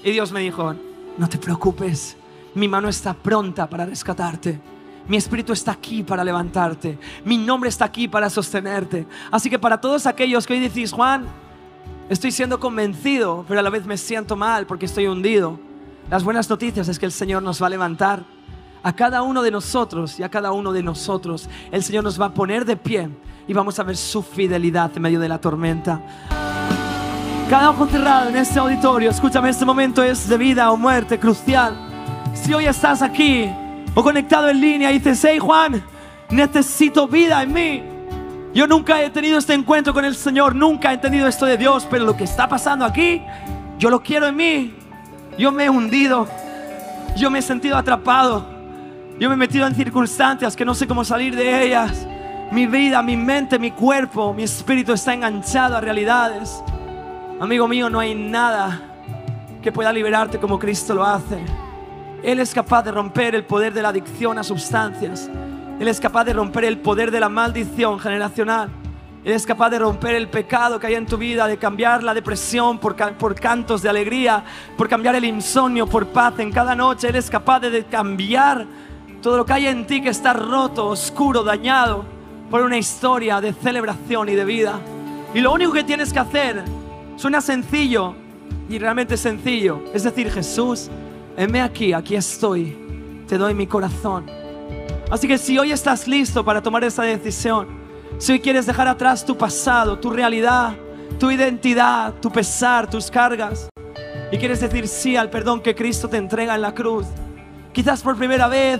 Y 0.03 0.11
Dios 0.11 0.31
me 0.31 0.39
dijo, 0.39 0.73
no 1.17 1.27
te 1.27 1.37
preocupes. 1.37 2.15
Mi 2.55 2.67
mano 2.67 2.89
está 2.89 3.13
pronta 3.13 3.69
para 3.69 3.85
rescatarte. 3.85 4.59
Mi 5.07 5.17
espíritu 5.17 5.53
está 5.53 5.71
aquí 5.71 6.03
para 6.03 6.23
levantarte. 6.23 6.97
Mi 7.25 7.37
nombre 7.37 7.69
está 7.69 7.85
aquí 7.85 8.07
para 8.07 8.29
sostenerte. 8.29 9.07
Así 9.31 9.49
que 9.49 9.59
para 9.59 9.81
todos 9.81 10.05
aquellos 10.05 10.45
que 10.45 10.53
hoy 10.53 10.59
decís, 10.59 10.91
Juan, 10.91 11.25
estoy 12.09 12.31
siendo 12.31 12.59
convencido, 12.59 13.43
pero 13.47 13.59
a 13.59 13.63
la 13.63 13.69
vez 13.69 13.85
me 13.85 13.97
siento 13.97 14.35
mal 14.35 14.67
porque 14.67 14.85
estoy 14.85 15.07
hundido. 15.07 15.59
Las 16.09 16.23
buenas 16.23 16.49
noticias 16.49 16.87
es 16.87 16.99
que 16.99 17.05
el 17.05 17.11
Señor 17.11 17.43
nos 17.43 17.61
va 17.61 17.67
a 17.67 17.69
levantar 17.71 18.23
a 18.83 18.93
cada 18.93 19.21
uno 19.21 19.41
de 19.41 19.51
nosotros 19.51 20.19
y 20.19 20.23
a 20.23 20.29
cada 20.29 20.51
uno 20.51 20.71
de 20.71 20.83
nosotros, 20.83 21.49
el 21.71 21.83
Señor 21.83 22.03
nos 22.03 22.19
va 22.19 22.27
a 22.27 22.33
poner 22.33 22.65
de 22.65 22.77
pie 22.77 23.09
y 23.47 23.53
vamos 23.53 23.79
a 23.79 23.83
ver 23.83 23.97
su 23.97 24.21
fidelidad 24.21 24.91
en 24.95 25.01
medio 25.01 25.19
de 25.19 25.29
la 25.29 25.39
tormenta. 25.39 26.01
Cada 27.49 27.71
ojo 27.71 27.87
cerrado 27.87 28.29
en 28.29 28.37
este 28.37 28.59
auditorio, 28.59 29.09
escúchame, 29.09 29.49
este 29.49 29.65
momento 29.65 30.03
es 30.03 30.29
de 30.29 30.37
vida 30.37 30.71
o 30.71 30.77
muerte 30.77 31.19
crucial. 31.19 31.75
Si 32.33 32.53
hoy 32.53 32.65
estás 32.65 33.01
aquí 33.01 33.49
o 33.95 34.03
conectado 34.03 34.49
en 34.49 34.61
línea 34.61 34.91
y 34.91 34.99
dices, 34.99 35.25
hey 35.27 35.39
Juan, 35.39 35.83
necesito 36.29 37.07
vida 37.07 37.41
en 37.41 37.51
mí. 37.53 37.83
Yo 38.53 38.67
nunca 38.67 39.01
he 39.01 39.09
tenido 39.09 39.39
este 39.39 39.53
encuentro 39.53 39.93
con 39.93 40.05
el 40.05 40.15
Señor, 40.15 40.55
nunca 40.55 40.91
he 40.91 40.95
entendido 40.95 41.27
esto 41.27 41.45
de 41.45 41.57
Dios, 41.57 41.87
pero 41.89 42.05
lo 42.05 42.15
que 42.15 42.23
está 42.23 42.47
pasando 42.47 42.85
aquí, 42.85 43.21
yo 43.79 43.89
lo 43.89 44.01
quiero 44.03 44.27
en 44.27 44.35
mí. 44.35 44.73
Yo 45.37 45.51
me 45.51 45.65
he 45.65 45.69
hundido, 45.69 46.27
yo 47.15 47.31
me 47.31 47.39
he 47.39 47.41
sentido 47.41 47.77
atrapado. 47.77 48.58
Yo 49.19 49.27
me 49.27 49.35
he 49.35 49.37
metido 49.37 49.67
en 49.67 49.75
circunstancias 49.75 50.55
que 50.55 50.63
no 50.63 50.73
sé 50.73 50.87
cómo 50.87 51.03
salir 51.03 51.35
de 51.35 51.65
ellas. 51.65 52.07
Mi 52.53 52.67
vida, 52.67 53.01
mi 53.01 53.17
mente, 53.17 53.59
mi 53.59 53.71
cuerpo, 53.71 54.33
mi 54.33 54.43
espíritu 54.43 54.93
está 54.93 55.13
enganchado 55.13 55.75
a 55.75 55.81
realidades. 55.81 56.63
Amigo 57.37 57.67
mío, 57.67 57.89
no 57.89 57.99
hay 57.99 58.15
nada 58.15 58.81
que 59.61 59.73
pueda 59.73 59.91
liberarte 59.91 60.39
como 60.39 60.57
Cristo 60.57 60.95
lo 60.95 61.03
hace. 61.03 61.37
Él 62.23 62.39
es 62.39 62.53
capaz 62.53 62.83
de 62.83 62.93
romper 62.93 63.35
el 63.35 63.43
poder 63.43 63.73
de 63.73 63.81
la 63.81 63.89
adicción 63.89 64.39
a 64.39 64.43
sustancias. 64.43 65.29
Él 65.81 65.89
es 65.89 65.99
capaz 65.99 66.23
de 66.23 66.31
romper 66.31 66.63
el 66.63 66.77
poder 66.77 67.11
de 67.11 67.19
la 67.19 67.27
maldición 67.27 67.99
generacional. 67.99 68.69
Él 69.25 69.33
es 69.33 69.45
capaz 69.45 69.69
de 69.69 69.79
romper 69.79 70.15
el 70.15 70.29
pecado 70.29 70.79
que 70.79 70.87
hay 70.87 70.95
en 70.95 71.05
tu 71.05 71.17
vida, 71.17 71.45
de 71.45 71.57
cambiar 71.57 72.03
la 72.03 72.13
depresión 72.13 72.79
por, 72.79 72.95
por, 73.17 73.35
cantos 73.35 73.81
de 73.81 73.89
alegría, 73.89 74.45
por 74.77 74.87
cambiar 74.87 75.15
el 75.15 75.25
insomnio 75.25 75.87
por 75.87 76.07
paz 76.07 76.39
en 76.39 76.53
cada 76.53 76.73
noche. 76.73 77.09
Él 77.09 77.17
es 77.17 77.29
capaz 77.29 77.59
de 77.59 77.83
cambiar 77.83 78.65
todo 79.21 79.37
lo 79.37 79.45
que 79.45 79.53
hay 79.53 79.67
en 79.67 79.85
ti 79.85 80.01
que 80.01 80.09
está 80.09 80.33
roto, 80.33 80.87
oscuro, 80.87 81.43
dañado 81.43 82.05
por 82.49 82.61
una 82.61 82.77
historia 82.77 83.41
de 83.41 83.53
celebración 83.53 84.29
y 84.29 84.35
de 84.35 84.45
vida. 84.45 84.79
Y 85.33 85.41
lo 85.41 85.53
único 85.53 85.73
que 85.73 85.83
tienes 85.83 86.11
que 86.11 86.19
hacer 86.19 86.63
suena 87.15 87.41
sencillo 87.41 88.15
y 88.69 88.79
realmente 88.79 89.17
sencillo. 89.17 89.83
Es 89.93 90.03
decir, 90.03 90.31
Jesús, 90.31 90.89
heme 91.37 91.61
aquí, 91.61 91.93
aquí 91.93 92.15
estoy, 92.15 92.77
te 93.27 93.37
doy 93.37 93.53
mi 93.53 93.67
corazón. 93.67 94.25
Así 95.11 95.27
que 95.27 95.37
si 95.37 95.57
hoy 95.57 95.71
estás 95.71 96.07
listo 96.07 96.45
para 96.45 96.61
tomar 96.61 96.83
esa 96.83 97.03
decisión, 97.03 97.67
si 98.17 98.31
hoy 98.31 98.39
quieres 98.39 98.65
dejar 98.65 98.87
atrás 98.87 99.25
tu 99.25 99.37
pasado, 99.37 99.99
tu 99.99 100.09
realidad, 100.09 100.75
tu 101.19 101.29
identidad, 101.29 102.13
tu 102.21 102.31
pesar, 102.31 102.89
tus 102.89 103.11
cargas, 103.11 103.69
y 104.31 104.37
quieres 104.37 104.59
decir 104.59 104.87
sí 104.87 105.15
al 105.15 105.29
perdón 105.29 105.61
que 105.61 105.75
Cristo 105.75 106.07
te 106.07 106.17
entrega 106.17 106.55
en 106.55 106.61
la 106.61 106.73
cruz, 106.73 107.05
quizás 107.73 108.01
por 108.01 108.15
primera 108.15 108.47
vez 108.47 108.79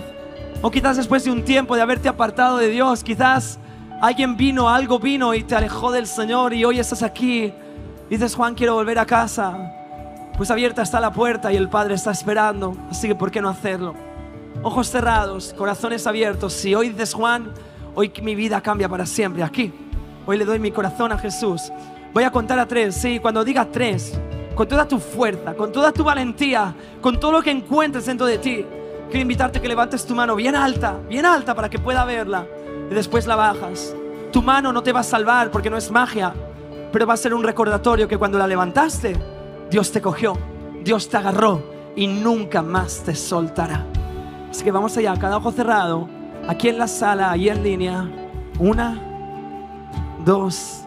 o 0.62 0.70
quizás 0.70 0.96
después 0.96 1.24
de 1.24 1.30
un 1.30 1.42
tiempo 1.42 1.74
de 1.74 1.82
haberte 1.82 2.08
apartado 2.08 2.58
de 2.58 2.68
Dios, 2.68 3.02
quizás 3.02 3.58
alguien 4.00 4.36
vino, 4.36 4.68
algo 4.68 4.98
vino 4.98 5.34
y 5.34 5.42
te 5.42 5.54
alejó 5.54 5.90
del 5.90 6.06
Señor 6.06 6.52
y 6.52 6.64
hoy 6.64 6.78
estás 6.78 7.02
aquí. 7.02 7.52
dices, 8.10 8.34
Juan, 8.34 8.54
quiero 8.54 8.74
volver 8.74 8.98
a 8.98 9.06
casa. 9.06 9.72
Pues 10.36 10.50
abierta 10.50 10.82
está 10.82 11.00
la 11.00 11.12
puerta 11.12 11.52
y 11.52 11.56
el 11.56 11.68
Padre 11.68 11.94
está 11.94 12.10
esperando. 12.10 12.76
Así 12.90 13.08
que, 13.08 13.14
¿por 13.14 13.30
qué 13.30 13.40
no 13.40 13.48
hacerlo? 13.48 13.94
Ojos 14.62 14.90
cerrados, 14.90 15.54
corazones 15.56 16.06
abiertos. 16.06 16.52
Si 16.52 16.74
hoy 16.74 16.90
dices, 16.90 17.14
Juan, 17.14 17.52
hoy 17.94 18.12
mi 18.22 18.34
vida 18.34 18.60
cambia 18.60 18.88
para 18.88 19.06
siempre. 19.06 19.42
Aquí, 19.42 19.72
hoy 20.26 20.36
le 20.36 20.44
doy 20.44 20.58
mi 20.58 20.72
corazón 20.72 21.12
a 21.12 21.18
Jesús. 21.18 21.72
Voy 22.12 22.24
a 22.24 22.30
contar 22.30 22.58
a 22.58 22.66
tres. 22.66 22.96
Sí, 22.96 23.18
cuando 23.18 23.44
diga 23.44 23.64
tres, 23.64 24.18
con 24.54 24.68
toda 24.68 24.86
tu 24.86 24.98
fuerza, 24.98 25.54
con 25.54 25.72
toda 25.72 25.90
tu 25.90 26.04
valentía, 26.04 26.74
con 27.00 27.18
todo 27.18 27.32
lo 27.32 27.42
que 27.42 27.50
encuentres 27.50 28.04
dentro 28.04 28.26
de 28.26 28.36
ti 28.36 28.66
Quiero 29.10 29.22
invitarte 29.22 29.58
a 29.58 29.62
que 29.62 29.66
levantes 29.66 30.06
tu 30.06 30.14
mano 30.14 30.36
bien 30.36 30.54
alta, 30.54 31.00
bien 31.08 31.26
alta 31.26 31.52
para 31.52 31.68
que 31.68 31.80
pueda 31.80 32.04
verla. 32.04 32.46
Y 32.88 32.94
después 32.94 33.26
la 33.26 33.34
bajas. 33.34 33.94
Tu 34.32 34.40
mano 34.40 34.72
no 34.72 34.84
te 34.84 34.92
va 34.92 35.00
a 35.00 35.04
salvar 35.04 35.50
porque 35.50 35.68
no 35.68 35.76
es 35.76 35.90
magia. 35.90 36.32
pero 36.92 37.06
va 37.06 37.14
a 37.14 37.16
ser 37.16 37.34
un 37.34 37.42
recordatorio 37.42 38.06
que 38.06 38.18
cuando 38.18 38.38
la 38.38 38.46
levantaste, 38.46 39.16
Dios 39.70 39.92
te 39.92 40.00
cogió, 40.00 40.36
Dios 40.82 41.08
te 41.08 41.16
agarró 41.16 41.62
y 41.94 42.06
nunca 42.06 42.62
más 42.62 43.02
te 43.04 43.14
soltará. 43.14 43.86
Así 44.50 44.64
que 44.64 44.72
vamos 44.72 44.96
allá, 44.96 45.14
cada 45.16 45.36
ojo 45.36 45.52
cerrado, 45.52 46.08
aquí 46.48 46.68
en 46.68 46.78
la 46.78 46.88
sala, 46.88 47.30
ahí 47.30 47.48
en 47.48 47.62
línea. 47.62 48.08
Una, 48.58 49.00
dos 50.24 50.84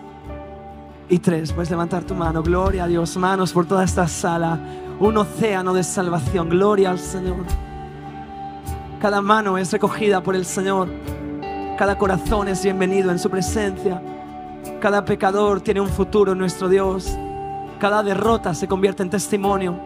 y 1.10 1.20
tres. 1.20 1.52
Puedes 1.52 1.70
levantar 1.70 2.04
tu 2.04 2.16
mano. 2.16 2.42
Gloria 2.42 2.86
a 2.86 2.88
Dios. 2.88 3.16
Manos 3.18 3.52
por 3.52 3.66
toda 3.66 3.84
esta 3.84 4.08
sala. 4.08 4.60
Un 5.00 5.18
océano 5.18 5.74
de 5.74 5.84
salvación. 5.84 6.50
Gloria 6.50 6.92
al 6.92 7.00
Señor. 7.00 7.46
Cada 9.04 9.22
mano 9.22 9.58
es 9.58 9.70
recogida 9.70 10.24
por 10.24 10.34
el 10.34 10.46
Señor. 10.46 10.88
Cada 11.78 11.98
corazón 11.98 12.48
es 12.48 12.64
bienvenido 12.64 13.12
en 13.12 13.20
su 13.20 13.30
presencia. 13.30 14.02
Cada 14.80 15.04
pecador 15.04 15.60
tiene 15.60 15.82
un 15.82 15.90
futuro 15.90 16.32
en 16.32 16.38
nuestro 16.38 16.70
Dios. 16.70 17.18
Cada 17.80 18.02
derrota 18.02 18.54
se 18.54 18.66
convierte 18.66 19.04
en 19.04 19.10
testimonio. 19.10 19.78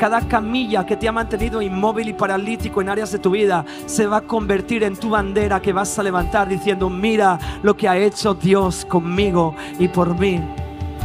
Cada 0.00 0.22
camilla 0.22 0.86
que 0.86 0.96
te 0.96 1.06
ha 1.06 1.12
mantenido 1.12 1.60
inmóvil 1.60 2.08
y 2.08 2.14
paralítico 2.14 2.80
en 2.80 2.88
áreas 2.88 3.12
de 3.12 3.18
tu 3.18 3.28
vida 3.28 3.62
se 3.84 4.06
va 4.06 4.16
a 4.16 4.22
convertir 4.22 4.84
en 4.84 4.96
tu 4.96 5.10
bandera 5.10 5.60
que 5.60 5.74
vas 5.74 5.98
a 5.98 6.02
levantar 6.02 6.48
diciendo, 6.48 6.88
mira 6.88 7.38
lo 7.62 7.76
que 7.76 7.90
ha 7.90 7.98
hecho 7.98 8.32
Dios 8.32 8.86
conmigo 8.86 9.54
y 9.78 9.88
por 9.88 10.18
mí. 10.18 10.40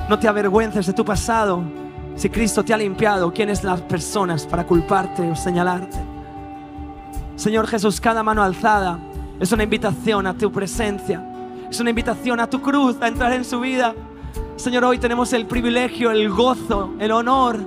No 0.07 0.17
te 0.17 0.29
avergüences 0.29 0.87
de 0.87 0.93
tu 0.93 1.03
pasado. 1.03 1.61
Si 2.15 2.29
Cristo 2.29 2.63
te 2.63 2.73
ha 2.73 2.77
limpiado, 2.77 3.33
¿quiénes 3.33 3.61
las 3.65 3.81
personas 3.81 4.47
para 4.47 4.65
culparte 4.65 5.29
o 5.29 5.35
señalarte? 5.35 6.10
Señor 7.41 7.65
Jesús, 7.65 7.99
cada 7.99 8.21
mano 8.21 8.43
alzada 8.43 8.99
es 9.39 9.51
una 9.51 9.63
invitación 9.63 10.27
a 10.27 10.37
tu 10.37 10.51
presencia. 10.51 11.25
Es 11.71 11.79
una 11.79 11.89
invitación 11.89 12.39
a 12.39 12.47
tu 12.47 12.61
cruz, 12.61 12.97
a 13.01 13.07
entrar 13.07 13.33
en 13.33 13.43
su 13.43 13.59
vida. 13.59 13.95
Señor, 14.57 14.83
hoy 14.83 14.99
tenemos 14.99 15.33
el 15.33 15.47
privilegio, 15.47 16.11
el 16.11 16.29
gozo, 16.29 16.93
el 16.99 17.11
honor 17.11 17.57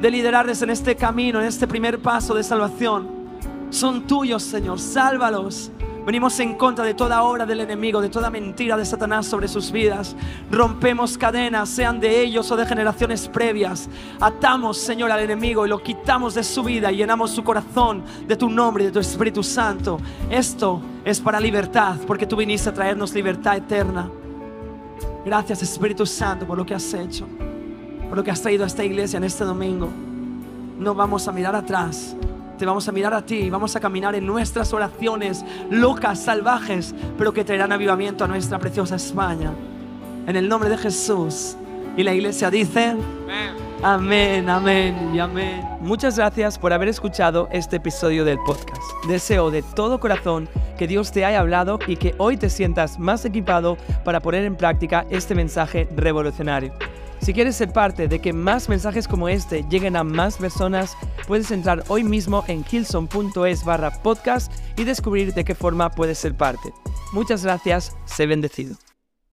de 0.00 0.10
liderarles 0.10 0.62
en 0.62 0.70
este 0.70 0.96
camino, 0.96 1.42
en 1.42 1.46
este 1.46 1.66
primer 1.66 2.00
paso 2.00 2.34
de 2.34 2.42
salvación. 2.42 3.06
Son 3.68 4.06
tuyos, 4.06 4.42
Señor, 4.42 4.80
sálvalos. 4.80 5.72
Venimos 6.08 6.40
en 6.40 6.54
contra 6.54 6.86
de 6.86 6.94
toda 6.94 7.22
obra 7.22 7.44
del 7.44 7.60
enemigo, 7.60 8.00
de 8.00 8.08
toda 8.08 8.30
mentira 8.30 8.78
de 8.78 8.86
Satanás 8.86 9.26
sobre 9.26 9.46
sus 9.46 9.70
vidas. 9.70 10.16
Rompemos 10.50 11.18
cadenas, 11.18 11.68
sean 11.68 12.00
de 12.00 12.22
ellos 12.22 12.50
o 12.50 12.56
de 12.56 12.64
generaciones 12.64 13.28
previas. 13.28 13.90
Atamos, 14.18 14.78
Señor, 14.78 15.12
al 15.12 15.20
enemigo 15.20 15.66
y 15.66 15.68
lo 15.68 15.82
quitamos 15.82 16.34
de 16.34 16.44
su 16.44 16.62
vida 16.62 16.90
y 16.90 16.96
llenamos 16.96 17.32
su 17.32 17.44
corazón 17.44 18.04
de 18.26 18.36
tu 18.36 18.48
nombre 18.48 18.84
y 18.84 18.86
de 18.86 18.92
tu 18.94 19.00
Espíritu 19.00 19.42
Santo. 19.42 20.00
Esto 20.30 20.80
es 21.04 21.20
para 21.20 21.38
libertad, 21.40 21.96
porque 22.06 22.26
tú 22.26 22.36
viniste 22.36 22.70
a 22.70 22.72
traernos 22.72 23.12
libertad 23.12 23.58
eterna. 23.58 24.10
Gracias, 25.26 25.62
Espíritu 25.62 26.06
Santo, 26.06 26.46
por 26.46 26.56
lo 26.56 26.64
que 26.64 26.74
has 26.74 26.94
hecho 26.94 27.26
por 28.08 28.16
lo 28.16 28.24
que 28.24 28.30
has 28.30 28.40
traído 28.40 28.64
a 28.64 28.66
esta 28.66 28.82
iglesia 28.82 29.18
en 29.18 29.24
este 29.24 29.44
domingo. 29.44 29.90
No 30.78 30.94
vamos 30.94 31.28
a 31.28 31.32
mirar 31.32 31.54
atrás, 31.54 32.16
te 32.58 32.66
vamos 32.66 32.88
a 32.88 32.92
mirar 32.92 33.14
a 33.14 33.22
ti 33.22 33.36
y 33.36 33.50
vamos 33.50 33.74
a 33.76 33.80
caminar 33.80 34.14
en 34.14 34.26
nuestras 34.26 34.72
oraciones 34.72 35.44
locas, 35.70 36.18
salvajes, 36.18 36.94
pero 37.16 37.32
que 37.32 37.44
traerán 37.44 37.72
avivamiento 37.72 38.24
a 38.24 38.28
nuestra 38.28 38.58
preciosa 38.58 38.96
España. 38.96 39.52
En 40.26 40.36
el 40.36 40.48
nombre 40.48 40.68
de 40.68 40.76
Jesús. 40.76 41.56
Y 41.96 42.02
la 42.02 42.12
iglesia 42.12 42.50
dice, 42.50 42.96
amén, 43.82 44.48
amén 44.48 45.10
y 45.14 45.18
amén. 45.18 45.66
Muchas 45.80 46.16
gracias 46.16 46.58
por 46.58 46.72
haber 46.72 46.88
escuchado 46.88 47.48
este 47.50 47.76
episodio 47.76 48.24
del 48.24 48.38
podcast. 48.38 48.82
Deseo 49.08 49.50
de 49.50 49.62
todo 49.62 49.98
corazón 49.98 50.48
que 50.76 50.86
Dios 50.86 51.10
te 51.10 51.24
haya 51.24 51.40
hablado 51.40 51.78
y 51.86 51.96
que 51.96 52.14
hoy 52.18 52.36
te 52.36 52.50
sientas 52.50 52.98
más 52.98 53.24
equipado 53.24 53.76
para 54.04 54.20
poner 54.20 54.44
en 54.44 54.56
práctica 54.56 55.06
este 55.10 55.34
mensaje 55.34 55.88
revolucionario. 55.96 56.72
Si 57.20 57.32
quieres 57.32 57.56
ser 57.56 57.72
parte 57.72 58.08
de 58.08 58.20
que 58.20 58.32
más 58.32 58.68
mensajes 58.68 59.06
como 59.06 59.28
este 59.28 59.64
lleguen 59.68 59.96
a 59.96 60.04
más 60.04 60.36
personas, 60.36 60.96
puedes 61.26 61.50
entrar 61.50 61.84
hoy 61.88 62.04
mismo 62.04 62.44
en 62.48 62.64
hilson.es 62.70 63.64
barra 63.64 63.90
podcast 64.02 64.52
y 64.76 64.84
descubrir 64.84 65.34
de 65.34 65.44
qué 65.44 65.54
forma 65.54 65.90
puedes 65.90 66.18
ser 66.18 66.34
parte. 66.34 66.72
Muchas 67.12 67.42
gracias, 67.42 67.96
sé 68.06 68.26
bendecido. 68.26 68.76